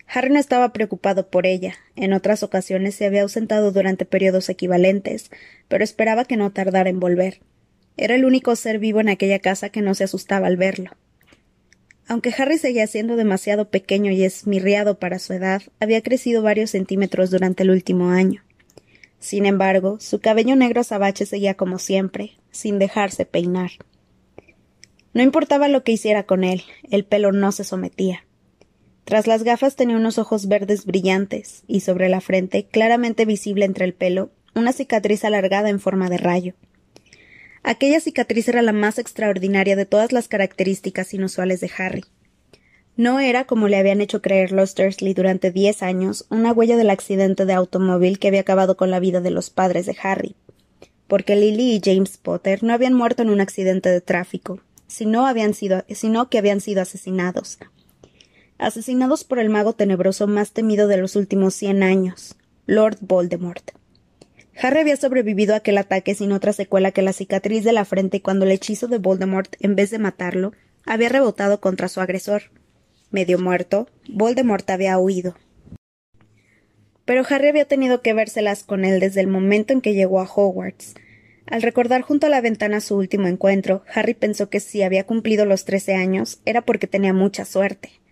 Harry 0.07 0.29
no 0.29 0.39
estaba 0.39 0.73
preocupado 0.73 1.29
por 1.29 1.45
ella. 1.45 1.75
En 1.95 2.13
otras 2.13 2.43
ocasiones 2.43 2.95
se 2.95 3.05
había 3.05 3.23
ausentado 3.23 3.71
durante 3.71 4.05
periodos 4.05 4.49
equivalentes, 4.49 5.31
pero 5.67 5.83
esperaba 5.83 6.25
que 6.25 6.37
no 6.37 6.51
tardara 6.51 6.89
en 6.89 6.99
volver. 6.99 7.41
Era 7.97 8.15
el 8.15 8.25
único 8.25 8.55
ser 8.55 8.79
vivo 8.79 8.99
en 8.99 9.09
aquella 9.09 9.39
casa 9.39 9.69
que 9.69 9.81
no 9.81 9.95
se 9.95 10.03
asustaba 10.03 10.47
al 10.47 10.57
verlo. 10.57 10.91
Aunque 12.07 12.33
Harry 12.37 12.57
seguía 12.57 12.85
siendo 12.87 13.15
demasiado 13.15 13.69
pequeño 13.69 14.11
y 14.11 14.23
esmirriado 14.23 14.99
para 14.99 15.19
su 15.19 15.33
edad, 15.33 15.61
había 15.79 16.01
crecido 16.01 16.41
varios 16.41 16.71
centímetros 16.71 17.31
durante 17.31 17.63
el 17.63 17.71
último 17.71 18.09
año. 18.09 18.43
Sin 19.19 19.45
embargo, 19.45 19.99
su 20.01 20.19
cabello 20.19 20.55
negro 20.55 20.81
azabache 20.81 21.25
seguía 21.25 21.53
como 21.53 21.79
siempre, 21.79 22.33
sin 22.51 22.77
dejarse 22.77 23.25
peinar. 23.25 23.71
No 25.13 25.21
importaba 25.21 25.69
lo 25.69 25.83
que 25.83 25.93
hiciera 25.93 26.23
con 26.23 26.43
él, 26.43 26.63
el 26.91 27.05
pelo 27.05 27.31
no 27.31 27.51
se 27.53 27.63
sometía. 27.63 28.25
Tras 29.05 29.27
las 29.27 29.43
gafas 29.43 29.75
tenía 29.75 29.97
unos 29.97 30.17
ojos 30.17 30.47
verdes 30.47 30.85
brillantes, 30.85 31.63
y 31.67 31.81
sobre 31.81 32.09
la 32.09 32.21
frente, 32.21 32.65
claramente 32.65 33.25
visible 33.25 33.65
entre 33.65 33.85
el 33.85 33.93
pelo, 33.93 34.31
una 34.55 34.71
cicatriz 34.71 35.25
alargada 35.25 35.69
en 35.69 35.79
forma 35.79 36.09
de 36.09 36.17
rayo. 36.17 36.53
Aquella 37.63 37.99
cicatriz 37.99 38.47
era 38.47 38.61
la 38.61 38.73
más 38.73 38.99
extraordinaria 38.99 39.75
de 39.75 39.85
todas 39.85 40.11
las 40.11 40.27
características 40.27 41.13
inusuales 41.13 41.59
de 41.61 41.71
Harry. 41.77 42.03
No 42.95 43.19
era, 43.19 43.45
como 43.45 43.67
le 43.67 43.77
habían 43.77 44.01
hecho 44.01 44.21
creer 44.21 44.51
los 44.51 44.75
Dursley 44.75 45.13
durante 45.13 45.51
diez 45.51 45.81
años, 45.81 46.25
una 46.29 46.51
huella 46.51 46.77
del 46.77 46.89
accidente 46.89 47.45
de 47.45 47.53
automóvil 47.53 48.19
que 48.19 48.27
había 48.27 48.41
acabado 48.41 48.77
con 48.77 48.91
la 48.91 48.99
vida 48.99 49.19
de 49.19 49.31
los 49.31 49.49
padres 49.49 49.85
de 49.85 49.97
Harry, 50.03 50.35
porque 51.07 51.35
Lily 51.35 51.75
y 51.75 51.81
James 51.83 52.17
Potter 52.17 52.63
no 52.63 52.73
habían 52.73 52.93
muerto 52.93 53.23
en 53.23 53.29
un 53.29 53.41
accidente 53.41 53.89
de 53.89 54.01
tráfico, 54.01 54.59
sino, 54.87 55.25
sino 55.89 56.29
que 56.29 56.37
habían 56.37 56.61
sido 56.61 56.81
asesinados, 56.81 57.57
asesinados 58.63 59.23
por 59.25 59.39
el 59.39 59.49
mago 59.49 59.73
tenebroso 59.73 60.25
más 60.25 60.51
temido 60.51 60.87
de 60.87 60.97
los 60.97 61.15
últimos 61.15 61.53
cien 61.53 61.83
años, 61.83 62.35
Lord 62.65 62.97
Voldemort. 63.01 63.71
Harry 64.61 64.79
había 64.79 64.95
sobrevivido 64.95 65.53
a 65.53 65.57
aquel 65.57 65.77
ataque 65.77 66.15
sin 66.15 66.31
otra 66.31 66.53
secuela 66.53 66.91
que 66.91 67.01
la 67.01 67.11
cicatriz 67.11 67.63
de 67.63 67.73
la 67.73 67.85
frente 67.85 68.21
cuando 68.21 68.45
el 68.45 68.51
hechizo 68.51 68.87
de 68.87 68.99
Voldemort, 68.99 69.55
en 69.59 69.75
vez 69.75 69.91
de 69.91 69.99
matarlo, 69.99 70.53
había 70.85 71.09
rebotado 71.09 71.59
contra 71.59 71.89
su 71.89 71.99
agresor. 71.99 72.43
Medio 73.11 73.37
muerto, 73.37 73.89
Voldemort 74.07 74.69
había 74.69 74.97
huido. 74.97 75.35
Pero 77.05 77.23
Harry 77.29 77.49
había 77.49 77.65
tenido 77.65 78.01
que 78.01 78.13
vérselas 78.13 78.63
con 78.63 78.85
él 78.85 79.01
desde 79.01 79.19
el 79.19 79.27
momento 79.27 79.73
en 79.73 79.81
que 79.81 79.93
llegó 79.93 80.21
a 80.21 80.29
Hogwarts. 80.33 80.93
Al 81.47 81.61
recordar 81.61 82.01
junto 82.01 82.27
a 82.27 82.29
la 82.29 82.39
ventana 82.39 82.79
su 82.79 82.95
último 82.95 83.27
encuentro, 83.27 83.83
Harry 83.93 84.13
pensó 84.13 84.49
que 84.49 84.61
si 84.61 84.83
había 84.83 85.05
cumplido 85.05 85.45
los 85.45 85.65
trece 85.65 85.95
años 85.95 86.39
era 86.45 86.61
porque 86.61 86.87
tenía 86.87 87.13
mucha 87.13 87.43
suerte. 87.43 88.02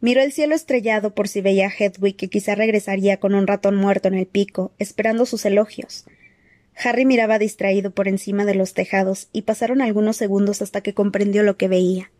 Miró 0.00 0.22
el 0.22 0.32
cielo 0.32 0.54
estrellado 0.54 1.14
por 1.14 1.28
si 1.28 1.42
veía 1.42 1.66
a 1.66 1.70
Hedwig 1.70 2.16
que 2.16 2.28
quizá 2.28 2.54
regresaría 2.54 3.18
con 3.18 3.34
un 3.34 3.46
ratón 3.46 3.76
muerto 3.76 4.08
en 4.08 4.14
el 4.14 4.26
pico, 4.26 4.72
esperando 4.78 5.26
sus 5.26 5.44
elogios. 5.44 6.06
Harry 6.82 7.04
miraba 7.04 7.38
distraído 7.38 7.90
por 7.90 8.08
encima 8.08 8.46
de 8.46 8.54
los 8.54 8.72
tejados 8.72 9.28
y 9.32 9.42
pasaron 9.42 9.82
algunos 9.82 10.16
segundos 10.16 10.62
hasta 10.62 10.80
que 10.80 10.94
comprendió 10.94 11.42
lo 11.42 11.58
que 11.58 11.68
veía. 11.68 12.10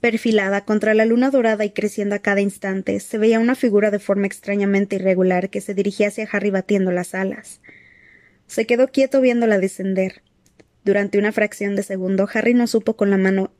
Perfilada 0.00 0.64
contra 0.64 0.94
la 0.94 1.04
luna 1.04 1.30
dorada 1.30 1.64
y 1.64 1.70
creciendo 1.70 2.14
a 2.14 2.20
cada 2.20 2.40
instante, 2.40 2.98
se 3.00 3.18
veía 3.18 3.40
una 3.40 3.54
figura 3.54 3.90
de 3.90 3.98
forma 3.98 4.26
extrañamente 4.26 4.96
irregular 4.96 5.50
que 5.50 5.60
se 5.60 5.74
dirigía 5.74 6.08
hacia 6.08 6.28
Harry 6.30 6.50
batiendo 6.50 6.90
las 6.90 7.14
alas. 7.14 7.60
Se 8.46 8.64
quedó 8.64 8.88
quieto 8.88 9.20
viéndola 9.20 9.58
descender. 9.58 10.22
Durante 10.84 11.18
una 11.18 11.32
fracción 11.32 11.76
de 11.76 11.82
segundo, 11.82 12.28
Harry 12.32 12.54
no 12.54 12.66
supo 12.66 12.96
con 12.96 13.10
la 13.10 13.18
mano 13.18 13.52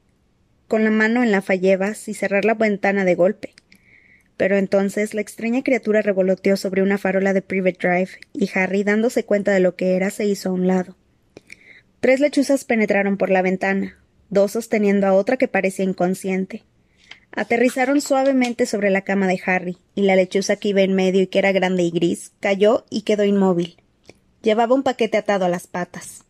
con 0.68 0.84
la 0.84 0.90
mano 0.90 1.22
en 1.22 1.32
la 1.32 1.42
fallebas 1.42 2.08
y 2.08 2.14
cerrar 2.14 2.44
la 2.44 2.54
ventana 2.54 3.04
de 3.04 3.14
golpe. 3.14 3.54
Pero 4.36 4.56
entonces 4.56 5.14
la 5.14 5.20
extraña 5.20 5.62
criatura 5.62 6.02
revoloteó 6.02 6.56
sobre 6.56 6.82
una 6.82 6.98
farola 6.98 7.32
de 7.32 7.42
Private 7.42 7.78
Drive 7.80 8.10
y 8.32 8.48
Harry, 8.54 8.84
dándose 8.84 9.24
cuenta 9.24 9.52
de 9.52 9.60
lo 9.60 9.74
que 9.74 9.96
era, 9.96 10.10
se 10.10 10.26
hizo 10.26 10.50
a 10.50 10.52
un 10.52 10.68
lado. 10.68 10.96
Tres 12.00 12.20
lechuzas 12.20 12.64
penetraron 12.64 13.16
por 13.16 13.30
la 13.30 13.42
ventana, 13.42 13.98
dos 14.30 14.52
sosteniendo 14.52 15.08
a 15.08 15.14
otra 15.14 15.36
que 15.36 15.48
parecía 15.48 15.84
inconsciente. 15.84 16.62
Aterrizaron 17.32 18.00
suavemente 18.00 18.66
sobre 18.66 18.90
la 18.90 19.02
cama 19.02 19.26
de 19.26 19.40
Harry, 19.44 19.78
y 19.94 20.02
la 20.02 20.14
lechuza 20.14 20.56
que 20.56 20.68
iba 20.68 20.82
en 20.82 20.94
medio 20.94 21.22
y 21.22 21.26
que 21.26 21.40
era 21.40 21.50
grande 21.50 21.82
y 21.82 21.90
gris 21.90 22.32
cayó 22.38 22.86
y 22.90 23.02
quedó 23.02 23.24
inmóvil. 23.24 23.82
Llevaba 24.42 24.74
un 24.74 24.84
paquete 24.84 25.18
atado 25.18 25.44
a 25.44 25.48
las 25.48 25.66
patas. 25.66 26.24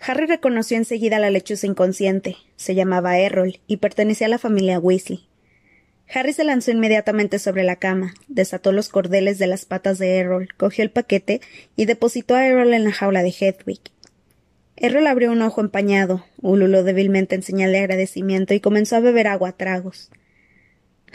Harry 0.00 0.24
reconoció 0.26 0.78
enseguida 0.78 1.16
a 1.16 1.20
la 1.20 1.30
lechuza 1.30 1.66
inconsciente. 1.66 2.36
Se 2.56 2.74
llamaba 2.74 3.18
Errol 3.18 3.60
y 3.66 3.76
pertenecía 3.76 4.28
a 4.28 4.30
la 4.30 4.38
familia 4.38 4.78
Weasley. 4.78 5.28
Harry 6.12 6.32
se 6.32 6.42
lanzó 6.42 6.70
inmediatamente 6.70 7.38
sobre 7.38 7.62
la 7.62 7.76
cama, 7.76 8.14
desató 8.26 8.72
los 8.72 8.88
cordeles 8.88 9.38
de 9.38 9.46
las 9.46 9.66
patas 9.66 9.98
de 9.98 10.16
Errol, 10.16 10.48
cogió 10.56 10.82
el 10.82 10.90
paquete 10.90 11.40
y 11.76 11.84
depositó 11.84 12.34
a 12.34 12.46
Errol 12.46 12.72
en 12.74 12.84
la 12.84 12.92
jaula 12.92 13.22
de 13.22 13.28
Hedwig. 13.38 13.80
Errol 14.76 15.06
abrió 15.06 15.30
un 15.30 15.42
ojo 15.42 15.60
empañado, 15.60 16.24
ululó 16.40 16.82
débilmente 16.82 17.34
en 17.34 17.42
señal 17.42 17.70
de 17.70 17.80
agradecimiento 17.80 18.54
y 18.54 18.60
comenzó 18.60 18.96
a 18.96 19.00
beber 19.00 19.28
agua 19.28 19.50
a 19.50 19.56
tragos. 19.56 20.10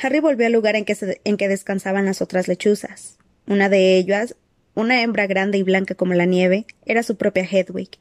Harry 0.01 0.19
volvió 0.19 0.45
al 0.45 0.53
lugar 0.53 0.75
en 0.75 0.85
que, 0.85 0.95
en 1.23 1.37
que 1.37 1.47
descansaban 1.47 2.05
las 2.05 2.21
otras 2.21 2.47
lechuzas. 2.47 3.17
Una 3.47 3.67
de 3.67 3.97
ellas, 3.97 4.35
una 4.75 5.01
hembra 5.01 5.25
grande 5.25 5.57
y 5.57 5.63
blanca 5.63 5.95
como 5.95 6.13
la 6.13 6.25
nieve, 6.25 6.67
era 6.85 7.01
su 7.01 7.17
propia 7.17 7.43
Hedwig. 7.43 7.97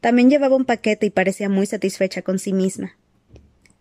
También 0.00 0.30
llevaba 0.30 0.56
un 0.56 0.64
paquete 0.64 1.06
y 1.06 1.10
parecía 1.10 1.48
muy 1.48 1.66
satisfecha 1.66 2.22
con 2.22 2.38
sí 2.38 2.52
misma. 2.52 2.96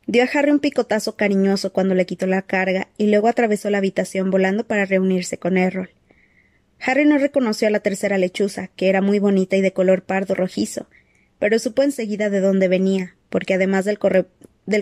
Dio 0.07 0.23
a 0.23 0.27
Harry 0.33 0.51
un 0.51 0.59
picotazo 0.59 1.15
cariñoso 1.15 1.73
cuando 1.73 1.93
le 1.93 2.05
quitó 2.05 2.27
la 2.27 2.41
carga 2.41 2.87
y 2.97 3.07
luego 3.07 3.27
atravesó 3.27 3.69
la 3.69 3.79
habitación 3.79 4.31
volando 4.31 4.65
para 4.65 4.85
reunirse 4.85 5.37
con 5.37 5.57
Errol. 5.57 5.89
Harry 6.79 7.05
no 7.05 7.17
reconoció 7.17 7.67
a 7.67 7.71
la 7.71 7.81
tercera 7.81 8.17
lechuza, 8.17 8.67
que 8.67 8.89
era 8.89 9.01
muy 9.01 9.19
bonita 9.19 9.57
y 9.57 9.61
de 9.61 9.73
color 9.73 10.03
pardo 10.03 10.33
rojizo, 10.33 10.87
pero 11.39 11.59
supo 11.59 11.83
enseguida 11.83 12.29
de 12.29 12.39
dónde 12.39 12.67
venía, 12.67 13.15
porque 13.29 13.55
además 13.55 13.85
del, 13.85 13.99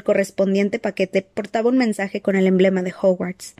correspondiente 0.03 0.79
paquete 0.79 1.21
portaba 1.21 1.69
un 1.69 1.77
mensaje 1.77 2.21
con 2.21 2.35
el 2.35 2.47
emblema 2.47 2.83
de 2.83 2.93
Hogwarts. 2.99 3.55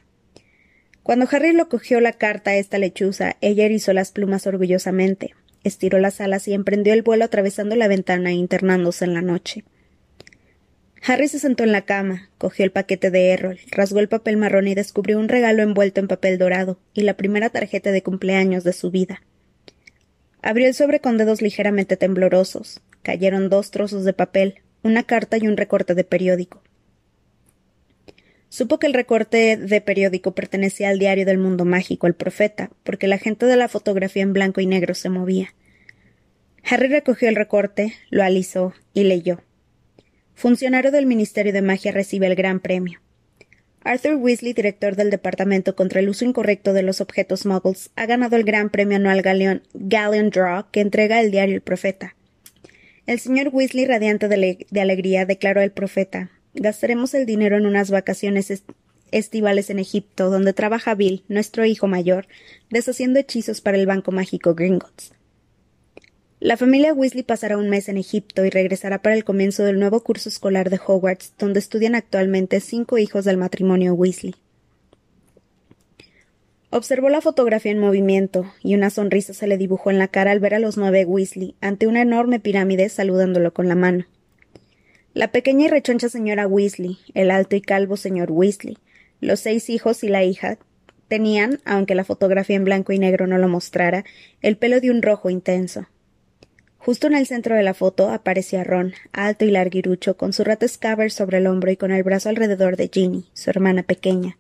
Cuando 1.02 1.28
Harry 1.32 1.54
lo 1.54 1.70
cogió 1.70 2.00
la 2.00 2.14
carta 2.14 2.52
a 2.52 2.56
esta 2.58 2.78
lechuza, 2.78 3.38
ella 3.42 3.66
erizó 3.66 3.94
las 3.94 4.12
plumas 4.12 4.48
orgullosamente, 4.48 5.34
estiró 5.68 6.00
las 6.00 6.22
alas 6.22 6.48
y 6.48 6.54
emprendió 6.54 6.94
el 6.94 7.02
vuelo 7.02 7.26
atravesando 7.26 7.76
la 7.76 7.88
ventana 7.88 8.30
e 8.30 8.34
internándose 8.34 9.06
en 9.06 9.14
la 9.14 9.22
noche. 9.22 9.64
Harry 11.08 11.28
se 11.28 11.38
sentó 11.38 11.64
en 11.64 11.72
la 11.72 11.84
cama, 11.84 12.30
cogió 12.38 12.66
el 12.66 12.72
paquete 12.72 13.12
de 13.12 13.30
Errol, 13.30 13.60
rasgó 13.70 14.00
el 14.00 14.08
papel 14.08 14.38
marrón 14.38 14.68
y 14.68 14.74
descubrió 14.74 15.20
un 15.20 15.30
regalo 15.30 15.62
envuelto 15.62 16.00
en 16.00 16.08
papel 16.08 16.40
dorado 16.40 16.80
y 16.94 17.02
la 17.02 17.16
primera 17.16 17.50
tarjeta 17.50 17.92
de 17.92 18.02
cumpleaños 18.02 18.64
de 18.64 18.74
su 18.74 18.90
vida. 18.90 19.22
Abrió 20.42 20.68
el 20.68 20.74
sobre 20.74 21.00
con 21.00 21.18
dedos 21.18 21.42
ligeramente 21.42 21.98
temblorosos. 21.98 22.82
Cayeron 23.04 23.50
dos 23.50 23.72
trozos 23.72 24.04
de 24.04 24.14
papel, 24.14 24.62
una 24.82 25.04
carta 25.04 25.38
y 25.38 25.48
un 25.48 25.58
recorte 25.58 25.94
de 25.94 26.04
periódico. 26.04 26.64
Supo 28.50 28.80
que 28.80 28.88
el 28.88 28.94
recorte 28.94 29.58
de 29.58 29.82
periódico 29.82 30.34
pertenecía 30.34 30.90
al 30.90 31.00
diario 31.00 31.26
del 31.26 31.38
mundo 31.38 31.66
mágico, 31.66 32.08
El 32.08 32.14
Profeta, 32.14 32.70
porque 32.84 33.08
la 33.08 33.18
gente 33.18 33.46
de 33.46 33.58
la 33.58 33.68
fotografía 33.68 34.24
en 34.24 34.34
blanco 34.34 34.62
y 34.62 34.66
negro 34.66 34.94
se 34.94 35.10
movía. 35.10 35.54
Harry 36.64 36.88
recogió 36.88 37.30
el 37.30 37.36
recorte, 37.36 37.94
lo 38.10 38.24
alisó 38.24 38.74
y 38.94 39.04
leyó. 39.04 39.42
Funcionario 40.34 40.92
del 40.92 41.06
Ministerio 41.06 41.54
de 41.54 41.62
Magia 41.62 41.92
recibe 41.92 42.28
el 42.28 42.36
gran 42.36 42.60
premio. 42.60 43.00
Arthur 43.84 44.16
Weasley, 44.16 44.54
director 44.54 44.96
del 44.96 45.12
Departamento 45.12 45.76
contra 45.76 46.00
el 46.00 46.10
Uso 46.10 46.26
Incorrecto 46.26 46.74
de 46.74 46.82
los 46.82 47.02
Objetos 47.02 47.46
Muggles, 47.46 47.92
ha 47.96 48.08
ganado 48.08 48.36
el 48.36 48.44
gran 48.44 48.70
premio 48.70 48.98
anual 48.98 49.22
Galleon, 49.22 50.30
Draw 50.32 50.72
que 50.72 50.82
entrega 50.82 51.22
el 51.22 51.30
diario 51.30 51.56
El 51.56 51.62
Profeta. 51.62 52.16
El 53.06 53.20
señor 53.20 53.50
Weasley, 53.52 53.86
radiante 53.86 54.28
de, 54.28 54.66
de 54.70 54.82
alegría, 54.82 55.26
declaró 55.26 55.62
el 55.62 55.72
profeta 55.72 56.32
Gastaremos 56.56 57.14
el 57.14 57.26
dinero 57.26 57.58
en 57.58 57.66
unas 57.66 57.92
vacaciones 57.92 58.64
estivales 59.12 59.70
en 59.70 59.80
Egipto, 59.80 60.30
donde 60.30 60.54
trabaja 60.54 60.96
Bill, 60.96 61.24
nuestro 61.28 61.66
hijo 61.66 61.88
mayor, 61.88 62.28
deshaciendo 62.70 63.20
hechizos 63.20 63.60
para 63.60 63.78
el 63.78 63.86
Banco 63.86 64.12
Mágico 64.12 64.56
Gringotts. 64.56 65.12
La 66.40 66.56
familia 66.56 66.94
Weasley 66.94 67.24
pasará 67.24 67.58
un 67.58 67.70
mes 67.70 67.90
en 67.90 67.98
Egipto 67.98 68.46
y 68.46 68.50
regresará 68.50 69.02
para 69.02 69.16
el 69.16 69.26
comienzo 69.26 69.64
del 69.64 69.80
nuevo 69.80 70.02
curso 70.02 70.30
escolar 70.30 70.70
de 70.70 70.80
Hogwarts, 70.86 71.34
donde 71.38 71.60
estudian 71.60 71.94
actualmente 71.94 72.62
cinco 72.62 72.98
hijos 72.98 73.26
del 73.26 73.38
matrimonio 73.38 73.94
Weasley. 73.94 74.36
Observó 76.70 77.10
la 77.10 77.22
fotografía 77.22 77.72
en 77.72 77.80
movimiento, 77.80 78.46
y 78.62 78.76
una 78.76 78.90
sonrisa 78.90 79.34
se 79.34 79.48
le 79.48 79.58
dibujó 79.58 79.92
en 79.92 79.98
la 79.98 80.08
cara 80.08 80.32
al 80.32 80.40
ver 80.40 80.54
a 80.54 80.60
los 80.60 80.78
nueve 80.78 81.04
Weasley 81.04 81.56
ante 81.60 81.88
una 81.88 82.02
enorme 82.02 82.40
pirámide 82.40 82.88
saludándolo 82.90 83.54
con 83.54 83.68
la 83.68 83.76
mano. 83.76 84.06
La 85.16 85.30
pequeña 85.30 85.68
y 85.68 85.70
rechoncha 85.70 86.10
señora 86.10 86.46
Weasley, 86.46 86.98
el 87.14 87.32
alto 87.32 87.56
y 87.56 87.62
calvo 87.62 87.96
señor 87.96 88.34
Weasley, 88.34 88.78
los 89.22 89.40
seis 89.40 89.70
hijos 89.70 90.04
y 90.04 90.10
la 90.10 90.26
hija 90.26 90.58
tenían, 91.08 91.62
aunque 91.64 91.96
la 91.96 92.04
fotografía 92.04 92.58
en 92.58 92.66
blanco 92.66 92.92
y 92.92 93.00
negro 93.00 93.26
no 93.26 93.38
lo 93.38 93.48
mostrara, 93.48 94.04
el 94.42 94.58
pelo 94.58 94.82
de 94.82 94.92
un 94.92 95.02
rojo 95.02 95.30
intenso. 95.30 95.88
Justo 96.80 97.08
en 97.08 97.16
el 97.16 97.28
centro 97.28 97.56
de 97.56 97.64
la 97.64 97.74
foto 97.74 98.10
aparecía 98.10 98.66
Ron, 98.66 98.92
alto 99.14 99.46
y 99.46 99.52
larguirucho, 99.52 100.18
con 100.18 100.34
su 100.34 100.44
rato 100.44 100.68
scabbard 100.68 101.12
sobre 101.12 101.38
el 101.38 101.48
hombro 101.48 101.72
y 101.72 101.78
con 101.78 101.94
el 101.94 102.04
brazo 102.04 102.28
alrededor 102.28 102.76
de 102.76 102.90
Ginny, 102.94 103.30
su 103.32 103.50
hermana 103.50 103.84
pequeña. 103.84 104.38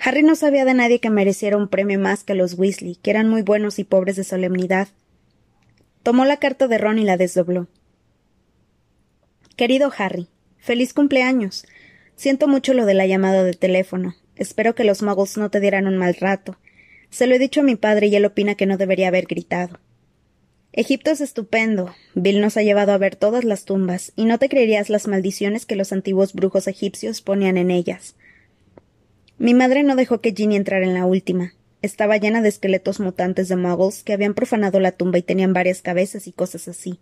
Harry 0.00 0.24
no 0.24 0.34
sabía 0.34 0.64
de 0.64 0.74
nadie 0.74 0.98
que 0.98 1.08
mereciera 1.08 1.56
un 1.56 1.68
premio 1.68 2.00
más 2.00 2.24
que 2.24 2.34
los 2.34 2.58
Weasley, 2.58 2.96
que 2.96 3.10
eran 3.12 3.28
muy 3.28 3.42
buenos 3.42 3.78
y 3.78 3.84
pobres 3.84 4.16
de 4.16 4.24
solemnidad. 4.24 4.88
Tomó 6.02 6.24
la 6.24 6.38
carta 6.38 6.66
de 6.66 6.78
Ron 6.78 6.98
y 6.98 7.04
la 7.04 7.16
desdobló. 7.16 7.68
Querido 9.56 9.92
Harry, 9.98 10.28
feliz 10.58 10.94
cumpleaños. 10.94 11.66
Siento 12.16 12.48
mucho 12.48 12.72
lo 12.72 12.86
de 12.86 12.94
la 12.94 13.06
llamada 13.06 13.44
de 13.44 13.52
teléfono. 13.52 14.14
Espero 14.34 14.74
que 14.74 14.84
los 14.84 15.02
muggles 15.02 15.36
no 15.36 15.50
te 15.50 15.60
dieran 15.60 15.86
un 15.86 15.98
mal 15.98 16.14
rato. 16.14 16.56
Se 17.10 17.26
lo 17.26 17.34
he 17.34 17.38
dicho 17.38 17.60
a 17.60 17.64
mi 17.64 17.76
padre 17.76 18.06
y 18.06 18.16
él 18.16 18.24
opina 18.24 18.54
que 18.54 18.64
no 18.64 18.78
debería 18.78 19.08
haber 19.08 19.26
gritado. 19.26 19.78
Egipto 20.72 21.10
es 21.10 21.20
estupendo. 21.20 21.94
Bill 22.14 22.40
nos 22.40 22.56
ha 22.56 22.62
llevado 22.62 22.92
a 22.92 22.98
ver 22.98 23.14
todas 23.14 23.44
las 23.44 23.66
tumbas, 23.66 24.12
y 24.16 24.24
no 24.24 24.38
te 24.38 24.48
creerías 24.48 24.88
las 24.88 25.06
maldiciones 25.06 25.66
que 25.66 25.76
los 25.76 25.92
antiguos 25.92 26.32
brujos 26.32 26.66
egipcios 26.66 27.20
ponían 27.20 27.58
en 27.58 27.70
ellas. 27.70 28.14
Mi 29.36 29.52
madre 29.52 29.82
no 29.82 29.96
dejó 29.96 30.22
que 30.22 30.32
Ginny 30.32 30.56
entrara 30.56 30.86
en 30.86 30.94
la 30.94 31.04
última. 31.04 31.52
Estaba 31.82 32.16
llena 32.16 32.40
de 32.40 32.48
esqueletos 32.48 33.00
mutantes 33.00 33.48
de 33.48 33.56
muggles 33.56 34.02
que 34.02 34.14
habían 34.14 34.32
profanado 34.32 34.80
la 34.80 34.92
tumba 34.92 35.18
y 35.18 35.22
tenían 35.22 35.52
varias 35.52 35.82
cabezas 35.82 36.26
y 36.26 36.32
cosas 36.32 36.68
así. 36.68 37.00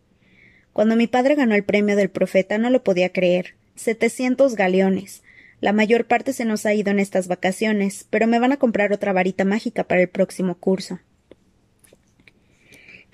Cuando 0.73 0.97
mi 0.97 1.07
padre 1.07 1.35
ganó 1.35 1.55
el 1.55 1.65
premio 1.65 1.97
del 1.97 2.11
profeta 2.11 2.59
no 2.59 2.71
lo 2.71 2.83
podía 2.83 3.13
creer. 3.13 3.55
Setecientos 3.75 4.55
galeones. 4.55 5.23
La 5.61 5.73
mayor 5.73 6.07
parte 6.07 6.33
se 6.33 6.45
nos 6.45 6.65
ha 6.65 6.75
ido 6.75 6.91
en 6.91 6.99
estas 6.99 7.29
vacaciones, 7.29 8.07
pero 8.09 8.27
me 8.27 8.39
van 8.39 8.53
a 8.53 8.57
comprar 8.57 8.93
otra 8.93 9.13
varita 9.13 9.45
mágica 9.45 9.85
para 9.85 10.01
el 10.01 10.09
próximo 10.09 10.55
curso. 10.55 11.01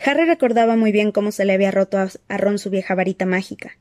Harry 0.05 0.25
recordaba 0.27 0.77
muy 0.77 0.93
bien 0.93 1.11
cómo 1.11 1.33
se 1.33 1.45
le 1.45 1.55
había 1.55 1.71
roto 1.71 1.99
a 1.99 2.37
Ron 2.37 2.59
su 2.59 2.71
vieja 2.71 2.95
varita 2.95 3.27
mágica. 3.27 3.73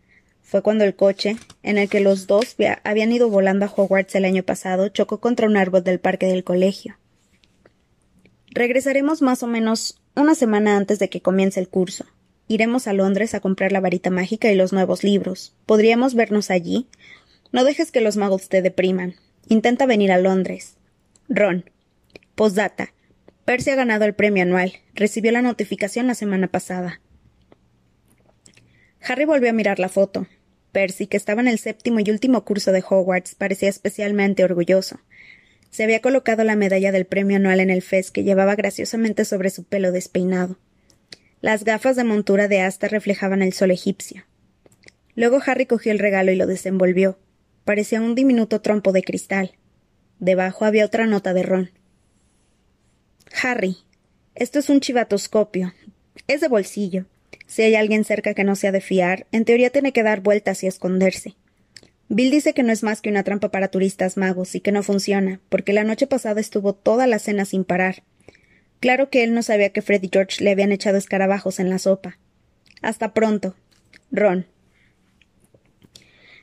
Fue 0.42 0.62
cuando 0.62 0.84
el 0.84 0.96
coche, 0.96 1.38
en 1.64 1.78
el 1.78 1.90
que 1.90 2.00
los 2.00 2.28
dos 2.28 2.56
habían 2.84 3.12
ido 3.12 3.30
volando 3.30 3.66
a 3.66 3.74
Hogwarts 3.76 4.16
el 4.16 4.26
año 4.26 4.44
pasado, 4.44 4.90
chocó 4.90 5.20
contra 5.20 5.48
un 5.48 5.58
árbol 5.58 5.84
del 5.84 6.00
parque 6.00 6.28
del 6.28 6.44
colegio. 6.44 6.98
Regresaremos 8.52 9.22
más 9.22 9.44
o 9.44 9.48
menos 9.48 10.00
una 10.16 10.34
semana 10.34 10.78
antes 10.78 10.98
de 11.00 11.10
que 11.10 11.22
comience 11.22 11.60
el 11.60 11.68
curso. 11.68 12.06
Iremos 12.48 12.88
a 12.88 12.94
Londres 12.94 13.34
a 13.34 13.40
comprar 13.40 13.72
la 13.72 13.80
varita 13.80 14.12
mágica 14.12 14.52
y 14.52 14.56
los 14.56 14.72
nuevos 14.72 15.04
libros. 15.04 15.56
¿Podríamos 15.66 16.14
vernos 16.14 16.52
allí? 16.52 16.88
No 17.52 17.64
dejes 17.64 17.92
que 17.92 18.02
los 18.02 18.18
magos 18.18 18.50
te 18.50 18.62
depriman. 18.62 19.16
Intenta 19.48 19.86
venir 19.86 20.12
a 20.12 20.20
Londres. 20.20 20.78
Ron. 21.28 21.70
Postdata. 22.36 22.94
Percy 23.46 23.72
ha 23.72 23.76
ganado 23.76 24.06
el 24.06 24.14
premio 24.14 24.44
anual. 24.44 24.74
Recibió 24.94 25.32
la 25.32 25.42
notificación 25.42 26.08
la 26.08 26.16
semana 26.16 26.48
pasada. 26.48 27.02
Harry 29.02 29.26
volvió 29.26 29.50
a 29.50 29.54
mirar 29.54 29.80
la 29.80 29.90
foto. 29.90 30.28
Percy, 30.72 31.08
que 31.08 31.18
estaba 31.18 31.42
en 31.42 31.48
el 31.48 31.60
séptimo 31.60 32.00
y 32.00 32.10
último 32.10 32.44
curso 32.44 32.72
de 32.72 32.84
Hogwarts, 32.88 33.36
parecía 33.36 33.70
especialmente 33.70 34.44
orgulloso. 34.44 35.00
Se 35.70 35.84
había 35.84 36.02
colocado 36.02 36.44
la 36.44 36.56
medalla 36.56 36.92
del 36.92 37.06
premio 37.06 37.38
anual 37.38 37.60
en 37.60 37.70
el 37.70 37.82
fez 37.82 38.12
que 38.12 38.24
llevaba 38.24 38.56
graciosamente 38.56 39.26
sobre 39.26 39.50
su 39.50 39.64
pelo 39.64 39.92
despeinado. 39.92 40.58
Las 41.46 41.64
gafas 41.64 41.96
de 41.96 42.04
montura 42.04 42.48
de 42.48 42.62
asta 42.62 42.88
reflejaban 42.88 43.44
el 43.44 43.54
sol 43.54 43.70
egipcio. 43.70 44.24
Luego 45.14 45.40
Harry 45.46 45.68
cogió 45.68 45.92
el 45.92 46.00
regalo 46.00 46.32
y 46.32 46.36
lo 46.36 46.48
desenvolvió. 46.48 47.20
Parecía 47.66 48.02
un 48.02 48.16
diminuto 48.16 48.62
trompo 48.62 48.92
de 48.92 49.04
cristal. 49.04 49.52
Debajo 50.18 50.66
había 50.66 50.86
otra 50.86 51.06
nota 51.06 51.36
de 51.36 51.44
ron. 51.44 51.70
Harry, 53.44 53.78
esto 54.34 54.58
es 54.58 54.72
un 54.72 54.80
chivatoscopio. 54.80 55.72
Es 56.28 56.42
de 56.42 56.48
bolsillo. 56.48 57.06
Si 57.46 57.62
hay 57.62 57.76
alguien 57.76 58.06
cerca 58.06 58.34
que 58.34 58.44
no 58.44 58.56
sea 58.56 58.72
de 58.72 58.82
fiar, 58.82 59.28
en 59.32 59.46
teoría 59.46 59.70
tiene 59.70 59.94
que 59.94 60.02
dar 60.02 60.22
vueltas 60.22 60.64
y 60.64 60.66
esconderse. 60.66 61.36
Bill 62.10 62.32
dice 62.32 62.56
que 62.56 62.64
no 62.64 62.74
es 62.74 62.82
más 62.82 63.02
que 63.02 63.12
una 63.12 63.24
trampa 63.24 63.52
para 63.52 63.68
turistas 63.68 64.18
magos 64.18 64.56
y 64.56 64.62
que 64.62 64.72
no 64.72 64.82
funciona, 64.82 65.40
porque 65.50 65.74
la 65.74 65.84
noche 65.84 66.08
pasada 66.08 66.42
estuvo 66.42 66.74
toda 66.74 67.06
la 67.06 67.20
cena 67.20 67.46
sin 67.46 67.66
parar. 67.66 68.02
Claro 68.86 69.10
que 69.10 69.24
él 69.24 69.34
no 69.34 69.42
sabía 69.42 69.72
que 69.72 69.82
Fred 69.82 70.04
y 70.04 70.12
George 70.14 70.44
le 70.44 70.52
habían 70.52 70.72
echado 70.72 71.00
escarabajos 71.00 71.60
en 71.60 71.72
la 71.72 71.80
sopa. 71.80 72.20
Hasta 72.84 73.16
pronto. 73.16 73.56
Ron. 74.12 74.46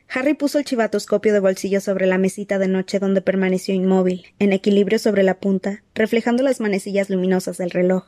Harry 0.08 0.34
puso 0.34 0.58
el 0.58 0.64
chivatoscopio 0.64 1.32
de 1.32 1.38
bolsillo 1.38 1.80
sobre 1.80 2.08
la 2.08 2.18
mesita 2.18 2.58
de 2.58 2.66
noche 2.66 2.98
donde 2.98 3.20
permaneció 3.20 3.76
inmóvil, 3.76 4.26
en 4.40 4.52
equilibrio 4.52 4.98
sobre 4.98 5.22
la 5.22 5.38
punta, 5.38 5.84
reflejando 5.94 6.42
las 6.42 6.58
manecillas 6.58 7.10
luminosas 7.10 7.58
del 7.58 7.70
reloj. 7.70 8.06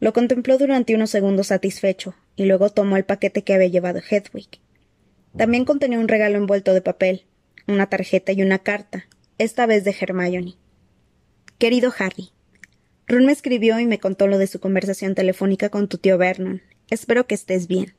Lo 0.00 0.12
contempló 0.12 0.58
durante 0.58 0.96
unos 0.96 1.10
segundos 1.10 1.46
satisfecho, 1.46 2.16
y 2.34 2.46
luego 2.46 2.70
tomó 2.70 2.96
el 2.96 3.04
paquete 3.04 3.44
que 3.44 3.54
había 3.54 3.68
llevado 3.68 4.00
Hedwig. 4.00 4.48
También 5.36 5.64
contenía 5.64 6.00
un 6.00 6.08
regalo 6.08 6.38
envuelto 6.38 6.74
de 6.74 6.82
papel. 6.82 7.24
una 7.68 7.86
tarjeta 7.86 8.32
y 8.32 8.42
una 8.42 8.58
carta, 8.58 9.06
esta 9.38 9.66
vez 9.66 9.84
de 9.84 9.94
Hermione. 10.00 10.56
Querido 11.58 11.94
Harry, 11.96 12.32
Ron 13.06 13.26
me 13.26 13.32
escribió 13.32 13.78
y 13.78 13.86
me 13.86 13.98
contó 13.98 14.26
lo 14.26 14.38
de 14.38 14.46
su 14.46 14.60
conversación 14.60 15.14
telefónica 15.14 15.68
con 15.68 15.88
tu 15.88 15.98
tío 15.98 16.18
Vernon. 16.18 16.62
Espero 16.88 17.26
que 17.26 17.34
estés 17.34 17.66
bien. 17.66 17.94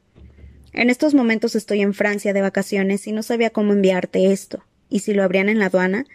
En 0.71 0.89
estos 0.89 1.13
momentos 1.13 1.55
estoy 1.55 1.81
en 1.81 1.93
Francia 1.93 2.33
de 2.33 2.41
vacaciones 2.41 3.05
y 3.07 3.11
no 3.11 3.21
sabía 3.21 3.51
cómo 3.51 3.73
enviarte 3.73 4.31
esto, 4.31 4.63
y 4.89 4.99
si 4.99 5.13
lo 5.13 5.23
abrían 5.23 5.49
en 5.49 5.59
la 5.59 5.67
aduana, 5.67 6.05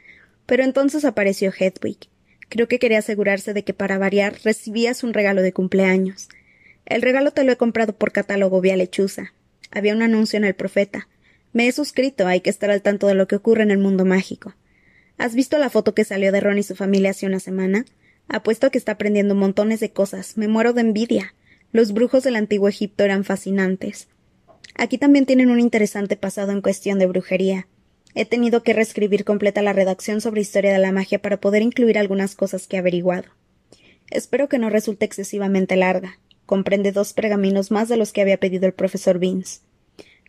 pero 0.47 0.65
entonces 0.65 1.05
apareció 1.05 1.53
Hedwig. 1.57 2.09
Creo 2.49 2.67
que 2.67 2.79
quería 2.79 2.99
asegurarse 2.99 3.53
de 3.53 3.63
que 3.63 3.75
para 3.75 3.99
variar 3.99 4.37
recibías 4.43 5.05
un 5.05 5.13
regalo 5.13 5.43
de 5.43 5.53
cumpleaños. 5.53 6.29
El 6.87 7.03
regalo 7.03 7.33
te 7.33 7.45
lo 7.45 7.53
he 7.53 7.57
comprado 7.57 7.93
por 7.93 8.13
catálogo 8.13 8.61
vía 8.61 8.77
lechuza. 8.77 9.35
Había 9.71 9.95
un 9.95 10.03
anuncio 10.03 10.39
en 10.39 10.45
el 10.45 10.55
Profeta. 10.55 11.09
Me 11.53 11.69
he 11.69 11.73
suscrito, 11.73 12.27
hay 12.27 12.41
que 12.41 12.51
estar 12.51 12.71
al 12.71 12.83
tanto 12.83 13.07
de 13.07 13.15
lo 13.15 13.29
que 13.29 13.37
ocurre 13.37 13.63
en 13.63 13.71
el 13.71 13.79
mundo 13.79 14.05
mágico. 14.07 14.55
¿Has 15.19 15.35
visto 15.35 15.59
la 15.59 15.69
foto 15.71 15.95
que 15.95 16.05
salió 16.05 16.33
de 16.33 16.41
Ron 16.41 16.59
y 16.59 16.63
su 16.63 16.75
familia 16.75 17.11
hace 17.11 17.27
una 17.27 17.41
semana? 17.41 17.85
Apuesto 18.29 18.67
a 18.67 18.71
que 18.71 18.79
está 18.79 18.93
aprendiendo 18.93 19.35
montones 19.35 19.81
de 19.81 19.91
cosas. 19.91 20.37
Me 20.37 20.49
muero 20.49 20.73
de 20.73 20.83
envidia. 20.83 21.35
Los 21.73 21.93
brujos 21.93 22.25
del 22.25 22.37
antiguo 22.37 22.69
Egipto 22.69 23.05
eran 23.05 23.25
fascinantes. 23.25 24.09
Aquí 24.75 24.99
también 24.99 25.27
tienen 25.27 25.51
un 25.51 25.61
interesante 25.61 26.17
pasado 26.17 26.53
en 26.53 26.61
cuestión 26.61 26.99
de 26.99 27.07
brujería. 27.07 27.67
He 28.15 28.25
tenido 28.25 28.63
que 28.63 28.73
reescribir 28.73 29.25
completa 29.25 29.63
la 29.63 29.73
redacción 29.73 30.21
sobre 30.21 30.41
historia 30.41 30.73
de 30.73 30.79
la 30.79 30.93
magia 30.93 31.21
para 31.21 31.41
poder 31.41 31.63
incluir 31.63 31.99
algunas 31.99 32.35
cosas 32.35 32.67
que 32.67 32.77
he 32.77 32.79
averiguado. 32.79 33.29
Espero 34.11 34.49
que 34.49 34.59
no 34.59 34.71
resulte 34.71 35.05
excesivamente 35.05 35.77
larga. 35.77 36.19
Comprende 36.47 36.93
dos 36.93 37.13
pergaminos 37.13 37.71
más 37.71 37.89
de 37.89 37.97
los 37.97 38.13
que 38.13 38.23
había 38.23 38.41
pedido 38.41 38.67
el 38.67 38.73
profesor 38.73 39.19
Vince. 39.19 39.61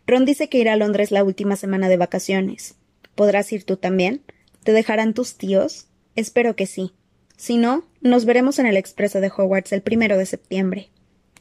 Ron 0.06 0.24
dice 0.24 0.48
que 0.48 0.58
irá 0.58 0.74
a 0.74 0.76
Londres 0.76 1.10
la 1.10 1.24
última 1.24 1.56
semana 1.56 1.88
de 1.88 1.96
vacaciones. 1.96 2.74
¿Podrás 3.14 3.52
ir 3.52 3.64
tú 3.64 3.76
también? 3.76 4.22
¿Te 4.64 4.72
dejarán 4.72 5.14
tus 5.14 5.36
tíos? 5.36 5.86
Espero 6.16 6.56
que 6.56 6.66
sí. 6.66 6.92
Si 7.40 7.56
no, 7.56 7.84
nos 8.02 8.26
veremos 8.26 8.58
en 8.58 8.66
el 8.66 8.76
expreso 8.76 9.22
de 9.22 9.32
Hogwarts 9.34 9.72
el 9.72 9.80
primero 9.80 10.18
de 10.18 10.26
septiembre. 10.26 10.90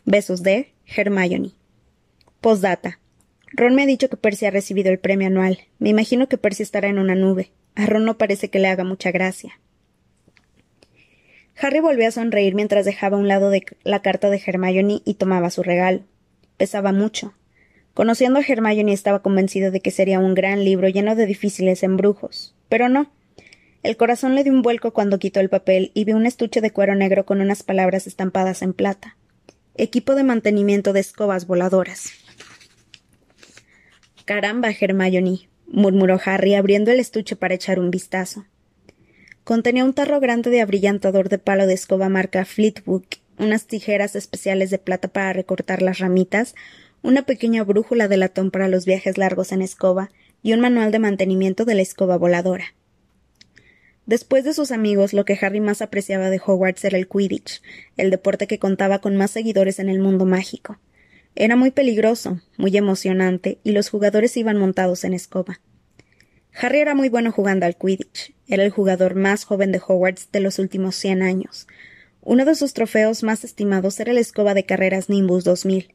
Besos 0.06 0.44
de 0.44 0.72
Hermione. 0.88 1.52
Postdata. 2.40 3.02
Ron 3.52 3.76
me 3.76 3.84
ha 3.84 3.86
dicho 3.86 4.10
que 4.10 4.16
Percy 4.16 4.46
ha 4.46 4.50
recibido 4.50 4.92
el 4.92 5.00
premio 5.00 5.28
anual. 5.28 5.60
Me 5.78 5.90
imagino 5.90 6.30
que 6.30 6.38
Percy 6.38 6.64
estará 6.64 6.88
en 6.88 7.00
una 7.00 7.16
nube. 7.16 7.52
A 7.76 7.86
Ron 7.86 8.06
no 8.06 8.18
parece 8.18 8.50
que 8.50 8.60
le 8.60 8.70
haga 8.70 8.86
mucha 8.86 9.12
gracia. 9.12 9.60
Harry 11.58 11.82
volvió 11.82 12.08
a 12.08 12.12
sonreír 12.12 12.56
mientras 12.56 12.86
dejaba 12.86 13.18
a 13.18 13.20
un 13.20 13.28
lado 13.28 13.52
la 13.84 14.02
carta 14.02 14.30
de 14.30 14.42
Hermione 14.46 15.02
y 15.04 15.16
tomaba 15.16 15.50
su 15.50 15.64
regalo. 15.64 16.06
Pesaba 16.56 16.94
mucho. 16.94 17.34
Conociendo 17.94 18.40
a 18.40 18.44
Hermione 18.48 18.94
estaba 18.94 19.22
convencido 19.22 19.70
de 19.70 19.82
que 19.82 19.92
sería 19.92 20.20
un 20.20 20.34
gran 20.34 20.64
libro 20.64 20.88
lleno 20.88 21.18
de 21.18 21.26
difíciles 21.26 21.84
embrujos. 21.84 22.56
Pero 22.70 22.88
no. 22.88 23.12
El 23.82 23.96
corazón 23.96 24.36
le 24.36 24.44
dio 24.44 24.52
un 24.52 24.62
vuelco 24.62 24.92
cuando 24.92 25.20
quitó 25.20 25.40
el 25.40 25.50
papel 25.50 25.92
y 25.94 26.04
vio 26.04 26.18
un 26.18 26.26
estuche 26.26 26.60
de 26.60 26.72
cuero 26.72 26.96
negro 26.96 27.26
con 27.26 27.40
unas 27.40 27.64
palabras 27.64 28.08
estampadas 28.08 28.62
en 28.62 28.74
plata. 28.74 29.16
Equipo 29.76 30.16
de 30.16 30.24
mantenimiento 30.24 30.92
de 30.92 31.00
escobas 31.00 31.48
voladoras. 31.48 32.12
Caramba, 34.26 34.70
Hermione, 34.70 35.50
murmuró 35.66 36.20
Harry 36.26 36.56
abriendo 36.56 36.92
el 36.92 37.00
estuche 37.00 37.38
para 37.38 37.54
echar 37.54 37.80
un 37.80 37.90
vistazo. 37.90 38.46
Contenía 39.46 39.86
un 39.86 39.94
tarro 39.94 40.20
grande 40.20 40.50
de 40.50 40.62
abrillantador 40.62 41.30
de 41.30 41.40
palo 41.40 41.66
de 41.66 41.74
escoba 41.74 42.10
marca 42.10 42.44
Fleetwood, 42.44 43.06
unas 43.38 43.66
tijeras 43.66 44.16
especiales 44.16 44.70
de 44.70 44.78
plata 44.78 45.08
para 45.08 45.32
recortar 45.32 45.82
las 45.82 46.00
ramitas, 46.00 46.54
una 47.02 47.22
pequeña 47.22 47.64
brújula 47.64 48.10
de 48.10 48.18
latón 48.18 48.52
para 48.52 48.68
los 48.68 48.86
viajes 48.86 49.18
largos 49.18 49.54
en 49.54 49.62
escoba 49.62 50.12
y 50.44 50.52
un 50.52 50.60
manual 50.60 50.92
de 50.92 51.00
mantenimiento 51.00 51.64
de 51.64 51.76
la 51.76 51.82
escoba 51.82 52.18
voladora. 52.18 52.76
Después 54.10 54.44
de 54.44 54.56
sus 54.56 54.72
amigos, 54.72 55.14
lo 55.14 55.24
que 55.24 55.38
Harry 55.40 55.60
más 55.60 55.84
apreciaba 55.84 56.32
de 56.32 56.42
Hogwarts 56.44 56.84
era 56.84 56.98
el 56.98 57.08
Quidditch, 57.08 57.62
el 57.96 58.10
deporte 58.10 58.48
que 58.48 58.58
contaba 58.58 59.02
con 59.02 59.16
más 59.16 59.30
seguidores 59.30 59.78
en 59.78 59.88
el 59.88 60.00
mundo 60.00 60.26
mágico. 60.26 60.80
Era 61.36 61.56
muy 61.56 61.70
peligroso, 61.70 62.42
muy 62.58 62.76
emocionante, 62.76 63.60
y 63.64 63.72
los 63.72 63.92
jugadores 63.92 64.36
iban 64.36 64.58
montados 64.58 65.04
en 65.04 65.14
escoba. 65.14 65.62
Harry 66.60 66.80
era 66.80 66.96
muy 66.96 67.10
bueno 67.10 67.32
jugando 67.32 67.68
al 67.68 67.78
Quidditch. 67.78 68.34
Era 68.48 68.64
el 68.64 68.72
jugador 68.72 69.14
más 69.14 69.44
joven 69.44 69.72
de 69.72 69.80
Hogwarts 69.80 70.32
de 70.32 70.40
los 70.40 70.58
últimos 70.58 70.96
cien 70.96 71.22
años. 71.22 71.68
Uno 72.22 72.46
de 72.46 72.56
sus 72.56 72.74
trofeos 72.74 73.22
más 73.22 73.44
estimados 73.44 74.00
era 74.00 74.14
la 74.14 74.22
escoba 74.22 74.56
de 74.56 74.66
carreras 74.66 75.10
Nimbus 75.10 75.44
2000. 75.44 75.94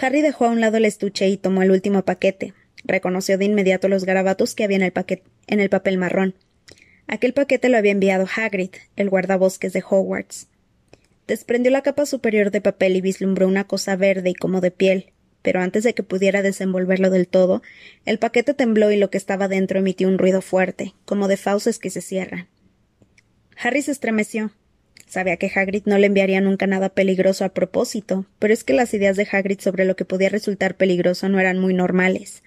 Harry 0.00 0.22
dejó 0.22 0.46
a 0.46 0.50
un 0.50 0.62
lado 0.62 0.78
el 0.78 0.86
estuche 0.86 1.28
y 1.28 1.36
tomó 1.36 1.60
el 1.62 1.72
último 1.72 2.06
paquete. 2.06 2.54
Reconoció 2.84 3.36
de 3.36 3.44
inmediato 3.44 3.88
los 3.88 4.06
garabatos 4.06 4.54
que 4.54 4.64
había 4.64 4.78
en 4.78 4.82
el, 4.84 4.94
en 5.48 5.60
el 5.60 5.68
papel 5.68 5.98
marrón. 5.98 6.36
Aquel 7.12 7.34
paquete 7.34 7.68
lo 7.68 7.76
había 7.76 7.92
enviado 7.92 8.26
Hagrid, 8.34 8.70
el 8.96 9.10
guardabosques 9.10 9.74
de 9.74 9.84
Hogwarts. 9.86 10.48
Desprendió 11.26 11.70
la 11.70 11.82
capa 11.82 12.06
superior 12.06 12.50
de 12.50 12.62
papel 12.62 12.96
y 12.96 13.02
vislumbró 13.02 13.46
una 13.46 13.64
cosa 13.64 13.96
verde 13.96 14.30
y 14.30 14.34
como 14.34 14.62
de 14.62 14.70
piel, 14.70 15.12
pero 15.42 15.60
antes 15.60 15.84
de 15.84 15.92
que 15.92 16.02
pudiera 16.02 16.40
desenvolverlo 16.40 17.10
del 17.10 17.28
todo, 17.28 17.60
el 18.06 18.18
paquete 18.18 18.54
tembló 18.54 18.90
y 18.90 18.96
lo 18.96 19.10
que 19.10 19.18
estaba 19.18 19.46
dentro 19.46 19.78
emitió 19.78 20.08
un 20.08 20.16
ruido 20.16 20.40
fuerte, 20.40 20.94
como 21.04 21.28
de 21.28 21.36
fauces 21.36 21.78
que 21.78 21.90
se 21.90 22.00
cierran. 22.00 22.48
Harry 23.62 23.82
se 23.82 23.92
estremeció. 23.92 24.50
Sabía 25.06 25.36
que 25.36 25.52
Hagrid 25.54 25.82
no 25.84 25.98
le 25.98 26.06
enviaría 26.06 26.40
nunca 26.40 26.66
nada 26.66 26.88
peligroso 26.88 27.44
a 27.44 27.50
propósito, 27.50 28.24
pero 28.38 28.54
es 28.54 28.64
que 28.64 28.72
las 28.72 28.94
ideas 28.94 29.18
de 29.18 29.28
Hagrid 29.30 29.60
sobre 29.60 29.84
lo 29.84 29.96
que 29.96 30.06
podía 30.06 30.30
resultar 30.30 30.78
peligroso 30.78 31.28
no 31.28 31.38
eran 31.38 31.58
muy 31.58 31.74
normales. 31.74 32.42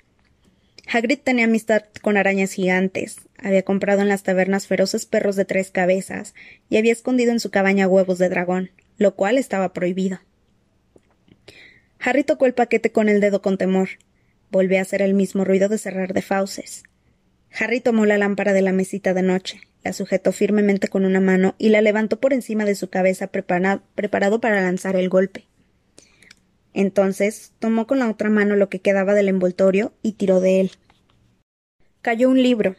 Hagrid 0.92 1.20
tenía 1.20 1.46
amistad 1.46 1.84
con 2.02 2.16
arañas 2.16 2.54
gigantes, 2.54 3.18
había 3.38 3.64
comprado 3.64 4.02
en 4.02 4.08
las 4.08 4.24
tabernas 4.24 4.68
feroces 4.68 5.06
perros 5.06 5.36
de 5.36 5.46
tres 5.46 5.72
cabezas 5.72 6.34
y 6.70 6.78
había 6.78 6.92
escondido 6.92 7.32
en 7.32 7.40
su 7.40 7.50
cabaña 7.50 7.88
huevos 7.88 8.18
de 8.18 8.30
dragón, 8.30 8.72
lo 8.98 9.16
cual 9.16 9.38
estaba 9.38 9.74
prohibido. 9.74 10.20
Harry 12.00 12.24
tocó 12.24 12.46
el 12.46 12.54
paquete 12.54 12.92
con 12.92 13.10
el 13.10 13.20
dedo 13.20 13.42
con 13.42 13.58
temor. 13.58 13.90
Volvió 14.52 14.78
a 14.78 14.82
hacer 14.82 15.02
el 15.02 15.16
mismo 15.16 15.44
ruido 15.44 15.70
de 15.70 15.80
cerrar 15.80 16.14
de 16.14 16.22
fauces. 16.22 16.84
Harry 17.58 17.80
tomó 17.82 18.06
la 18.06 18.18
lámpara 18.18 18.54
de 18.54 18.62
la 18.62 18.74
mesita 18.74 19.14
de 19.14 19.24
noche, 19.24 19.62
la 19.84 19.94
sujetó 19.94 20.32
firmemente 20.32 20.88
con 20.88 21.06
una 21.06 21.20
mano 21.20 21.56
y 21.58 21.70
la 21.70 21.82
levantó 21.82 22.20
por 22.20 22.34
encima 22.34 22.66
de 22.66 22.76
su 22.76 22.90
cabeza 22.90 23.28
preparado 23.28 24.42
para 24.42 24.62
lanzar 24.62 24.96
el 24.96 25.10
golpe. 25.10 25.48
Entonces 26.76 27.54
tomó 27.60 27.88
con 27.88 28.00
la 28.00 28.10
otra 28.10 28.30
mano 28.30 28.58
lo 28.58 28.68
que 28.68 28.82
quedaba 28.82 29.14
del 29.14 29.30
envoltorio 29.30 29.94
y 30.02 30.12
tiró 30.12 30.42
de 30.42 30.60
él. 30.60 30.72
Cayó 32.02 32.30
un 32.30 32.44
libro. 32.44 32.76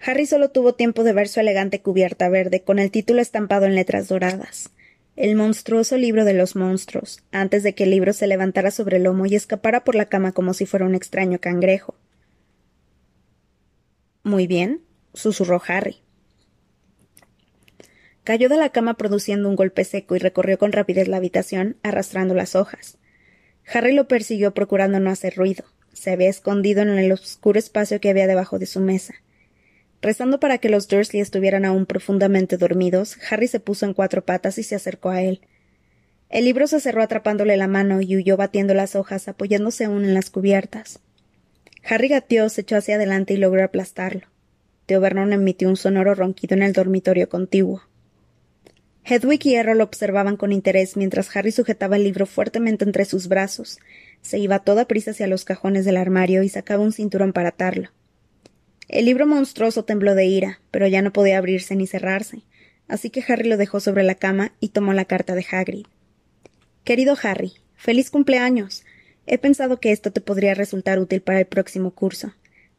Harry 0.00 0.26
solo 0.26 0.50
tuvo 0.50 0.74
tiempo 0.74 1.02
de 1.02 1.12
ver 1.12 1.26
su 1.26 1.40
elegante 1.40 1.82
cubierta 1.82 2.28
verde 2.28 2.62
con 2.62 2.78
el 2.78 2.92
título 2.92 3.20
estampado 3.20 3.66
en 3.66 3.74
letras 3.74 4.06
doradas. 4.06 4.70
El 5.16 5.34
monstruoso 5.34 5.96
libro 5.96 6.24
de 6.24 6.34
los 6.34 6.54
monstruos, 6.54 7.24
antes 7.32 7.64
de 7.64 7.74
que 7.74 7.82
el 7.82 7.90
libro 7.90 8.12
se 8.12 8.28
levantara 8.28 8.70
sobre 8.70 8.98
el 8.98 9.02
lomo 9.02 9.26
y 9.26 9.34
escapara 9.34 9.82
por 9.82 9.96
la 9.96 10.06
cama 10.06 10.30
como 10.30 10.54
si 10.54 10.64
fuera 10.64 10.86
un 10.86 10.94
extraño 10.94 11.40
cangrejo. 11.40 11.96
Muy 14.22 14.46
bien, 14.46 14.82
susurró 15.14 15.60
Harry. 15.66 15.96
Cayó 18.22 18.48
de 18.48 18.56
la 18.56 18.68
cama 18.68 18.94
produciendo 18.94 19.48
un 19.48 19.56
golpe 19.56 19.82
seco 19.82 20.14
y 20.14 20.20
recorrió 20.20 20.58
con 20.58 20.70
rapidez 20.70 21.08
la 21.08 21.16
habitación, 21.16 21.76
arrastrando 21.82 22.32
las 22.34 22.54
hojas. 22.54 22.98
Harry 23.72 23.92
lo 23.92 24.08
persiguió 24.08 24.54
procurando 24.54 25.00
no 25.00 25.10
hacer 25.10 25.34
ruido. 25.34 25.64
Se 25.92 26.10
había 26.10 26.28
escondido 26.28 26.82
en 26.82 26.90
el 26.90 27.10
oscuro 27.10 27.58
espacio 27.58 28.00
que 28.00 28.10
había 28.10 28.26
debajo 28.26 28.58
de 28.58 28.66
su 28.66 28.80
mesa. 28.80 29.14
Rezando 30.02 30.38
para 30.38 30.58
que 30.58 30.68
los 30.68 30.88
Dursley 30.88 31.20
estuvieran 31.20 31.64
aún 31.64 31.86
profundamente 31.86 32.58
dormidos, 32.58 33.18
Harry 33.30 33.48
se 33.48 33.60
puso 33.60 33.86
en 33.86 33.94
cuatro 33.94 34.24
patas 34.24 34.58
y 34.58 34.62
se 34.62 34.74
acercó 34.74 35.10
a 35.10 35.22
él. 35.22 35.40
El 36.28 36.44
libro 36.44 36.66
se 36.66 36.80
cerró 36.80 37.02
atrapándole 37.02 37.56
la 37.56 37.66
mano 37.66 38.00
y 38.00 38.16
huyó 38.16 38.36
batiendo 38.36 38.74
las 38.74 38.94
hojas, 38.94 39.28
apoyándose 39.28 39.84
aún 39.84 40.04
en 40.04 40.14
las 40.14 40.30
cubiertas. 40.30 41.00
Harry 41.82 42.08
gateó, 42.08 42.48
se 42.48 42.62
echó 42.62 42.76
hacia 42.76 42.96
adelante 42.96 43.34
y 43.34 43.36
logró 43.36 43.64
aplastarlo. 43.64 44.26
Theo 44.86 45.00
Vernon 45.00 45.32
emitió 45.32 45.68
un 45.68 45.76
sonoro 45.76 46.14
ronquido 46.14 46.54
en 46.56 46.62
el 46.62 46.72
dormitorio 46.72 47.28
contiguo. 47.28 47.82
Hedwig 49.08 49.46
y 49.46 49.54
Errol 49.54 49.82
observaban 49.82 50.36
con 50.36 50.50
interés 50.50 50.96
mientras 50.96 51.34
Harry 51.36 51.52
sujetaba 51.52 51.94
el 51.94 52.02
libro 52.02 52.26
fuertemente 52.26 52.84
entre 52.84 53.04
sus 53.04 53.28
brazos. 53.28 53.78
Se 54.20 54.38
iba 54.38 54.56
a 54.56 54.64
toda 54.64 54.88
prisa 54.88 55.12
hacia 55.12 55.28
los 55.28 55.44
cajones 55.44 55.84
del 55.84 55.96
armario 55.96 56.42
y 56.42 56.48
sacaba 56.48 56.82
un 56.82 56.92
cinturón 56.92 57.32
para 57.32 57.50
atarlo. 57.50 57.90
El 58.88 59.04
libro 59.04 59.24
monstruoso 59.24 59.84
tembló 59.84 60.16
de 60.16 60.26
ira, 60.26 60.60
pero 60.72 60.88
ya 60.88 61.02
no 61.02 61.12
podía 61.12 61.38
abrirse 61.38 61.76
ni 61.76 61.86
cerrarse, 61.86 62.42
así 62.88 63.10
que 63.10 63.24
Harry 63.28 63.48
lo 63.48 63.56
dejó 63.56 63.78
sobre 63.78 64.02
la 64.02 64.16
cama 64.16 64.52
y 64.58 64.70
tomó 64.70 64.92
la 64.92 65.04
carta 65.04 65.36
de 65.36 65.46
Hagrid. 65.48 65.86
Querido 66.82 67.16
Harry, 67.22 67.52
feliz 67.76 68.10
cumpleaños. 68.10 68.84
He 69.28 69.38
pensado 69.38 69.78
que 69.78 69.92
esto 69.92 70.10
te 70.10 70.20
podría 70.20 70.54
resultar 70.54 70.98
útil 70.98 71.20
para 71.20 71.38
el 71.38 71.46
próximo 71.46 71.92
curso. 71.92 72.32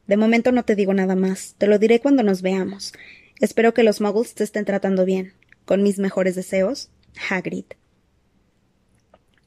De 0.06 0.18
momento 0.18 0.52
no 0.52 0.64
te 0.64 0.74
digo 0.74 0.92
nada 0.92 1.14
más, 1.14 1.54
te 1.56 1.66
lo 1.66 1.78
diré 1.78 2.00
cuando 2.00 2.22
nos 2.22 2.42
veamos. 2.42 2.92
Espero 3.40 3.72
que 3.72 3.82
los 3.82 4.02
muggles 4.02 4.34
te 4.34 4.44
estén 4.44 4.66
tratando 4.66 5.06
bien. 5.06 5.32
Con 5.68 5.82
mis 5.82 5.98
mejores 5.98 6.34
deseos, 6.34 6.88
Hagrid. 7.28 7.66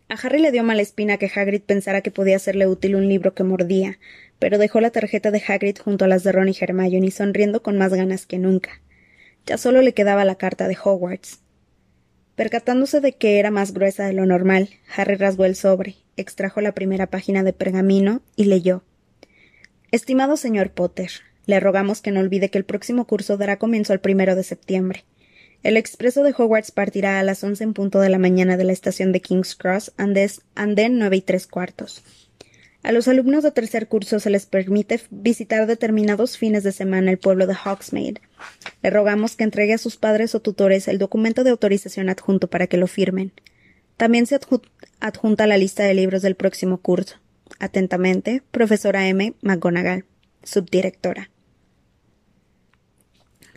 A 0.08 0.14
Harry 0.14 0.40
le 0.40 0.52
dio 0.52 0.64
mala 0.64 0.84
espina 0.84 1.18
que 1.18 1.32
Hagrid 1.34 1.64
pensara 1.64 2.02
que 2.02 2.12
podía 2.12 2.38
serle 2.38 2.68
útil 2.68 2.94
un 2.94 3.10
libro 3.10 3.34
que 3.34 3.44
mordía, 3.44 3.98
pero 4.38 4.60
dejó 4.60 4.82
la 4.82 4.92
tarjeta 4.92 5.32
de 5.32 5.42
Hagrid 5.42 5.80
junto 5.80 6.06
a 6.06 6.08
las 6.08 6.22
de 6.24 6.32
Ron 6.32 6.48
y 6.48 6.56
Hermione, 6.56 7.10
sonriendo 7.10 7.64
con 7.64 7.80
más 7.80 7.92
ganas 7.96 8.28
que 8.28 8.38
nunca. 8.38 8.84
Ya 9.48 9.58
solo 9.58 9.82
le 9.82 9.96
quedaba 9.96 10.24
la 10.24 10.36
carta 10.36 10.68
de 10.68 10.78
Hogwarts. 10.78 11.40
Percatándose 12.36 13.02
de 13.02 13.14
que 13.14 13.40
era 13.40 13.50
más 13.50 13.74
gruesa 13.74 14.06
de 14.06 14.14
lo 14.14 14.28
normal, 14.28 14.70
Harry 14.96 15.16
rasgó 15.16 15.46
el 15.46 15.56
sobre, 15.56 15.96
extrajo 16.18 16.62
la 16.62 16.76
primera 16.76 17.08
página 17.08 17.42
de 17.42 17.54
pergamino 17.54 18.22
y 18.36 18.46
leyó. 18.46 18.84
Estimado 19.90 20.38
señor 20.38 20.70
Potter, 20.70 21.10
le 21.48 21.60
rogamos 21.60 22.00
que 22.00 22.12
no 22.12 22.20
olvide 22.20 22.52
que 22.52 22.60
el 22.60 22.66
próximo 22.66 23.08
curso 23.08 23.38
dará 23.38 23.58
comienzo 23.58 23.92
al 23.92 24.02
primero 24.02 24.36
de 24.36 24.44
septiembre. 24.44 25.04
El 25.63 25.78
expreso 25.78 26.24
de 26.24 26.34
Hogwarts 26.36 26.71
partirá 26.71 27.19
a 27.19 27.24
las 27.24 27.43
once 27.43 27.63
en 27.63 27.74
punto 27.74 28.00
de 28.00 28.10
la 28.10 28.17
mañana 28.17 28.58
de 28.58 28.63
la 28.63 28.71
estación 28.71 29.12
de 29.12 29.21
King's 29.21 29.56
Cross, 29.56 29.91
andén 29.97 30.97
nueve 30.97 31.17
y 31.17 31.21
tres 31.21 31.45
cuartos. 31.45 32.04
A 32.84 32.91
los 32.91 33.08
alumnos 33.08 33.43
de 33.43 33.52
tercer 33.52 33.88
curso 33.88 34.19
se 34.19 34.32
les 34.32 34.47
permite 34.47 35.00
visitar 35.12 35.67
determinados 35.67 36.38
fines 36.38 36.63
de 36.63 36.71
semana 36.71 37.12
el 37.12 37.19
pueblo 37.19 37.45
de 37.45 37.54
Hogsmeade. 37.54 38.21
Le 38.82 38.89
rogamos 38.89 39.36
que 39.36 39.43
entregue 39.43 39.74
a 39.74 39.78
sus 39.78 39.97
padres 39.97 40.34
o 40.34 40.39
tutores 40.39 40.88
el 40.88 40.97
documento 40.97 41.43
de 41.43 41.52
autorización 41.52 42.10
adjunto 42.10 42.47
para 42.47 42.65
que 42.65 42.78
lo 42.78 42.88
firmen. 42.88 43.32
También 43.97 44.26
se 44.26 44.39
adjunta 45.00 45.45
la 45.45 45.58
lista 45.58 45.84
de 45.84 45.93
libros 45.93 46.24
del 46.24 46.34
próximo 46.34 46.80
curso. 46.80 47.17
Atentamente, 47.60 48.41
profesora 48.50 49.08
M. 49.08 49.36
McGonagall, 49.41 50.06
subdirectora. 50.43 51.31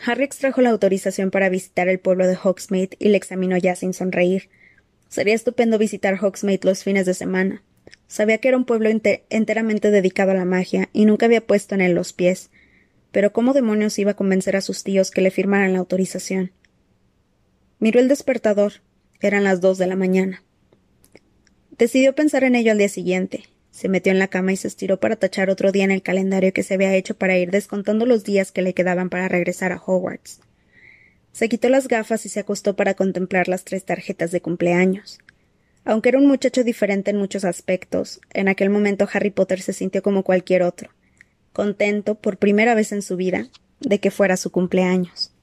Harry 0.04 0.24
extrajo 0.24 0.60
la 0.60 0.70
autorización 0.70 1.30
para 1.30 1.48
visitar 1.48 1.88
el 1.88 1.98
pueblo 1.98 2.26
de 2.26 2.36
Hogsmeade 2.36 2.96
y 2.98 3.08
le 3.08 3.16
examinó 3.16 3.56
ya 3.56 3.76
sin 3.76 3.94
sonreír. 3.94 4.48
Sería 5.08 5.34
estupendo 5.34 5.78
visitar 5.78 6.18
Hogsmeade 6.20 6.64
los 6.64 6.82
fines 6.82 7.06
de 7.06 7.14
semana. 7.14 7.62
Sabía 8.06 8.38
que 8.38 8.48
era 8.48 8.56
un 8.56 8.64
pueblo 8.64 8.90
enteramente 9.30 9.90
dedicado 9.90 10.32
a 10.32 10.34
la 10.34 10.44
magia 10.44 10.88
y 10.92 11.04
nunca 11.04 11.26
había 11.26 11.46
puesto 11.46 11.74
en 11.74 11.80
él 11.80 11.94
los 11.94 12.12
pies. 12.12 12.50
Pero 13.12 13.32
¿cómo 13.32 13.52
demonios 13.52 13.98
iba 13.98 14.12
a 14.12 14.16
convencer 14.16 14.56
a 14.56 14.60
sus 14.60 14.82
tíos 14.82 15.10
que 15.10 15.20
le 15.20 15.30
firmaran 15.30 15.72
la 15.72 15.78
autorización? 15.78 16.52
Miró 17.78 18.00
el 18.00 18.08
despertador. 18.08 18.74
Eran 19.20 19.44
las 19.44 19.60
dos 19.60 19.78
de 19.78 19.86
la 19.86 19.96
mañana. 19.96 20.42
Decidió 21.78 22.14
pensar 22.14 22.44
en 22.44 22.56
ello 22.56 22.72
al 22.72 22.78
día 22.78 22.88
siguiente, 22.88 23.44
se 23.74 23.88
metió 23.88 24.12
en 24.12 24.20
la 24.20 24.28
cama 24.28 24.52
y 24.52 24.56
se 24.56 24.68
estiró 24.68 25.00
para 25.00 25.16
tachar 25.16 25.50
otro 25.50 25.72
día 25.72 25.82
en 25.82 25.90
el 25.90 26.00
calendario 26.00 26.52
que 26.52 26.62
se 26.62 26.74
había 26.74 26.94
hecho 26.94 27.16
para 27.16 27.36
ir 27.36 27.50
descontando 27.50 28.06
los 28.06 28.22
días 28.22 28.52
que 28.52 28.62
le 28.62 28.72
quedaban 28.72 29.10
para 29.10 29.26
regresar 29.26 29.72
a 29.72 29.82
Hogwarts. 29.84 30.38
Se 31.32 31.48
quitó 31.48 31.68
las 31.68 31.88
gafas 31.88 32.24
y 32.24 32.28
se 32.28 32.38
acostó 32.38 32.76
para 32.76 32.94
contemplar 32.94 33.48
las 33.48 33.64
tres 33.64 33.84
tarjetas 33.84 34.30
de 34.30 34.40
cumpleaños. 34.40 35.18
Aunque 35.84 36.10
era 36.10 36.18
un 36.18 36.28
muchacho 36.28 36.62
diferente 36.62 37.10
en 37.10 37.16
muchos 37.16 37.44
aspectos, 37.44 38.20
en 38.32 38.46
aquel 38.46 38.70
momento 38.70 39.08
Harry 39.12 39.30
Potter 39.30 39.60
se 39.60 39.72
sintió 39.72 40.04
como 40.04 40.22
cualquier 40.22 40.62
otro, 40.62 40.90
contento, 41.52 42.14
por 42.14 42.36
primera 42.36 42.76
vez 42.76 42.92
en 42.92 43.02
su 43.02 43.16
vida, 43.16 43.48
de 43.80 43.98
que 43.98 44.12
fuera 44.12 44.36
su 44.36 44.52
cumpleaños. 44.52 45.33